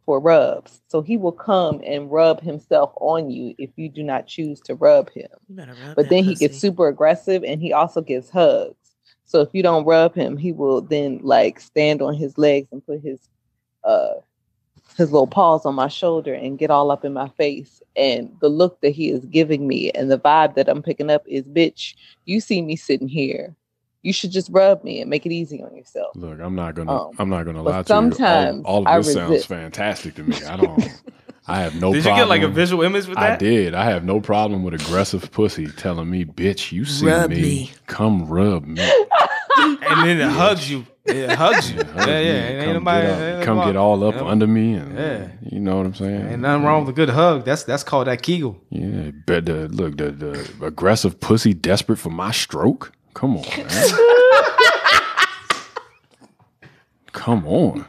[0.07, 0.83] for rubs.
[0.89, 4.75] So he will come and rub himself on you if you do not choose to
[4.75, 5.31] rub him.
[5.57, 8.77] Rub But then he gets super aggressive and he also gives hugs.
[9.25, 12.85] So if you don't rub him, he will then like stand on his legs and
[12.85, 13.29] put his
[13.85, 14.15] uh
[14.97, 17.83] his little paws on my shoulder and get all up in my face.
[17.97, 21.25] And the look that he is giving me and the vibe that I'm picking up
[21.27, 21.95] is bitch,
[22.27, 23.57] you see me sitting here.
[24.05, 26.15] You should just rub me and make it easy on yourself.
[26.15, 28.63] Look, I'm not gonna Um, I'm not gonna lie to sometimes you.
[28.65, 30.37] All, all of this sounds fantastic to me.
[30.45, 30.89] I don't
[31.49, 32.21] I have no Did you problem.
[32.23, 33.33] get like a visual image with I that?
[33.33, 33.75] I did.
[33.75, 37.43] I have no problem with aggressive pussy telling me, bitch, you see Rub me.
[37.43, 38.87] me." Come rub me.
[39.57, 40.85] And then it hugs you.
[41.07, 41.79] It hugs you.
[41.85, 42.33] Hug yeah, yeah.
[42.33, 42.39] me.
[42.57, 45.29] Ain't Come, nobody, get, ain't up, come get all up ain't- under me and Yeah.
[45.43, 46.27] you know what I'm saying?
[46.29, 47.45] Ain't nothing wrong with a good hug.
[47.45, 48.61] That's that's called that Kegel.
[48.71, 52.93] Yeah, but the look, the, the aggressive pussy desperate for my stroke.
[53.15, 53.67] Come on, man.
[57.13, 57.85] Come on.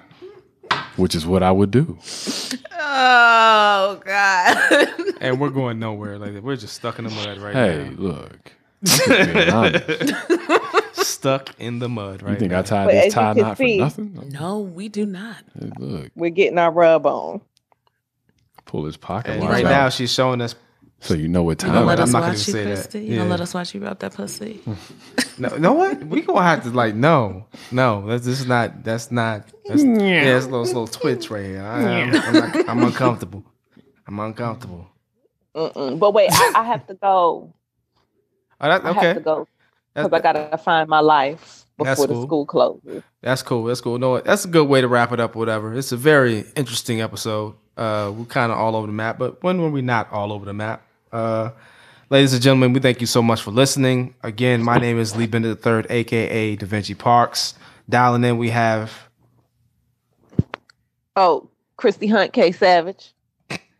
[0.98, 1.98] Which is what I would do.
[2.80, 4.88] Oh God.
[5.22, 6.20] And we're going nowhere.
[6.20, 7.66] Like we're just stuck in the mud right now.
[7.66, 7.96] Hey, now.
[7.98, 8.52] look.
[8.82, 10.14] I'm just being honest.
[10.94, 12.60] Stuck in the mud right You think now.
[12.60, 14.30] I tied But as this you tie can knot for nothing?
[14.32, 15.38] no, we do not.
[15.60, 17.42] Hey, Look, We're getting our rub on.
[18.66, 20.54] pull his pocket And lines right out now she's showing us
[21.00, 22.54] so you know what You time gonna let it I'm us not gonna watch you,
[22.54, 22.74] say that.
[22.76, 23.00] Christy?
[23.00, 23.18] You Yeah.
[23.20, 24.62] gonna let us watch you rub that pussy?
[25.38, 26.02] No, know what?
[26.06, 28.08] We gonna have to like no, no.
[28.08, 28.86] That's this is not.
[28.86, 29.52] That's not.
[29.66, 31.62] That's, yeah, it's a little, it's little twitch right here.
[31.62, 33.44] I, am I'm, not, I'm uncomfortable.
[34.08, 34.88] I'm uncomfortable.
[35.54, 36.00] Mm-mm.
[36.00, 37.54] But wait, I, I have to go.
[38.62, 39.48] Oh, that, I have to go
[39.94, 43.04] because I gotta find my life That's before the school closes.
[43.22, 43.66] that's cool.
[43.66, 43.98] That's cool.
[44.00, 45.36] No, that's a good way to wrap it up.
[45.36, 45.74] Whatever.
[45.74, 47.56] It's a very interesting episode.
[47.76, 50.46] Uh, we're kind of all over the map, but when were we not all over
[50.46, 50.85] the map?
[51.12, 51.52] Uh,
[52.10, 54.16] ladies and gentlemen, we thank you so much for listening.
[54.24, 57.56] Again, my name is Lee Bennett III, aka Da Vinci Parks.
[57.90, 58.92] Dialing in, we have
[61.16, 63.14] Oh, Christy Hunt, K Savage.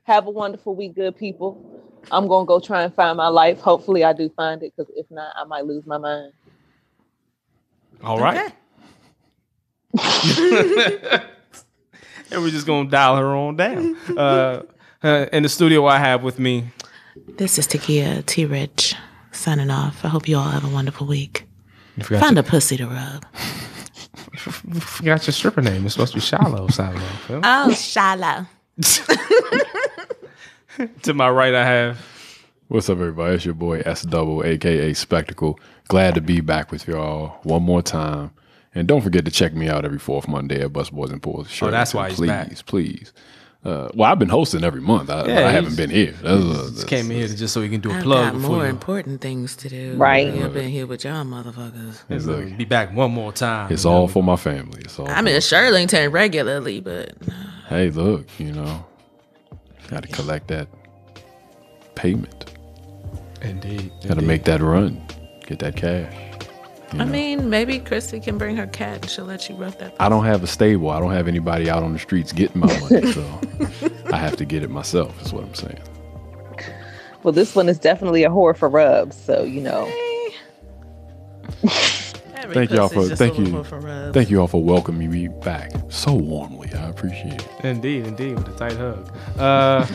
[0.04, 1.82] Have a wonderful week, good people.
[2.12, 3.60] I'm gonna go try and find my life.
[3.60, 6.32] Hopefully, I do find it because if not, I might lose my mind.
[8.04, 8.54] all right.
[12.32, 13.96] and we're just gonna dial her on down.
[14.16, 14.62] Uh,
[15.04, 16.66] uh, in the studio, I have with me.
[17.16, 18.96] This is Takia T Rich
[19.32, 20.04] signing off.
[20.04, 21.48] I hope you all have a wonderful week.
[22.02, 23.26] Find your, a pussy to rub.
[24.82, 25.86] forgot your stripper name.
[25.86, 26.68] It's supposed to be Shiloh.
[26.68, 27.42] Sound like.
[27.44, 28.46] Oh, shallow.
[31.04, 32.06] To my right, I have.
[32.68, 33.36] What's up, everybody?
[33.36, 35.58] It's your boy S Double, aka Spectacle.
[35.88, 38.32] Glad to be back with y'all one more time.
[38.74, 41.62] And don't forget to check me out every fourth Monday at Busboys and Poets.
[41.64, 42.66] Oh, that's why he's please, back.
[42.66, 43.14] please.
[43.66, 45.10] Uh, well, I've been hosting every month.
[45.10, 46.12] I, Yeah, I haven't been here.
[46.22, 48.50] That's, uh, Just came here just so we can do a I've plug got before
[48.58, 48.70] more you.
[48.70, 49.96] important things to do.
[49.96, 50.28] Right.
[50.28, 52.00] I've been here with y'all motherfuckers.
[52.08, 53.72] It's, look, Be back one more time.
[53.74, 54.82] it's all for my family.
[54.82, 55.08] It's all.
[55.10, 57.14] I'm for in my- Shirlington regularly, but
[57.68, 58.86] Hey, look, you know,
[59.88, 60.68] got to collect that
[61.96, 62.52] payment.
[63.42, 63.92] Indeed.
[64.08, 65.02] Got to make that run,
[65.48, 66.14] get that cash.
[66.96, 67.12] You I know.
[67.12, 69.96] mean, maybe Christy can bring her cat and she'll let you rub that.
[70.00, 70.90] I don't have a stable.
[70.90, 73.42] I don't have anybody out on the streets getting my money, so
[74.14, 75.22] I have to get it myself.
[75.22, 75.82] Is what I'm saying.
[77.24, 79.92] Well, this one is definitely a whore for rubs, so you know.
[82.36, 86.14] Every Thank y'all for thank you, for thank you all for welcoming me back so
[86.14, 86.72] warmly.
[86.74, 87.48] I appreciate it.
[87.64, 89.12] Indeed, indeed, with a tight hug.
[89.40, 89.88] Uh,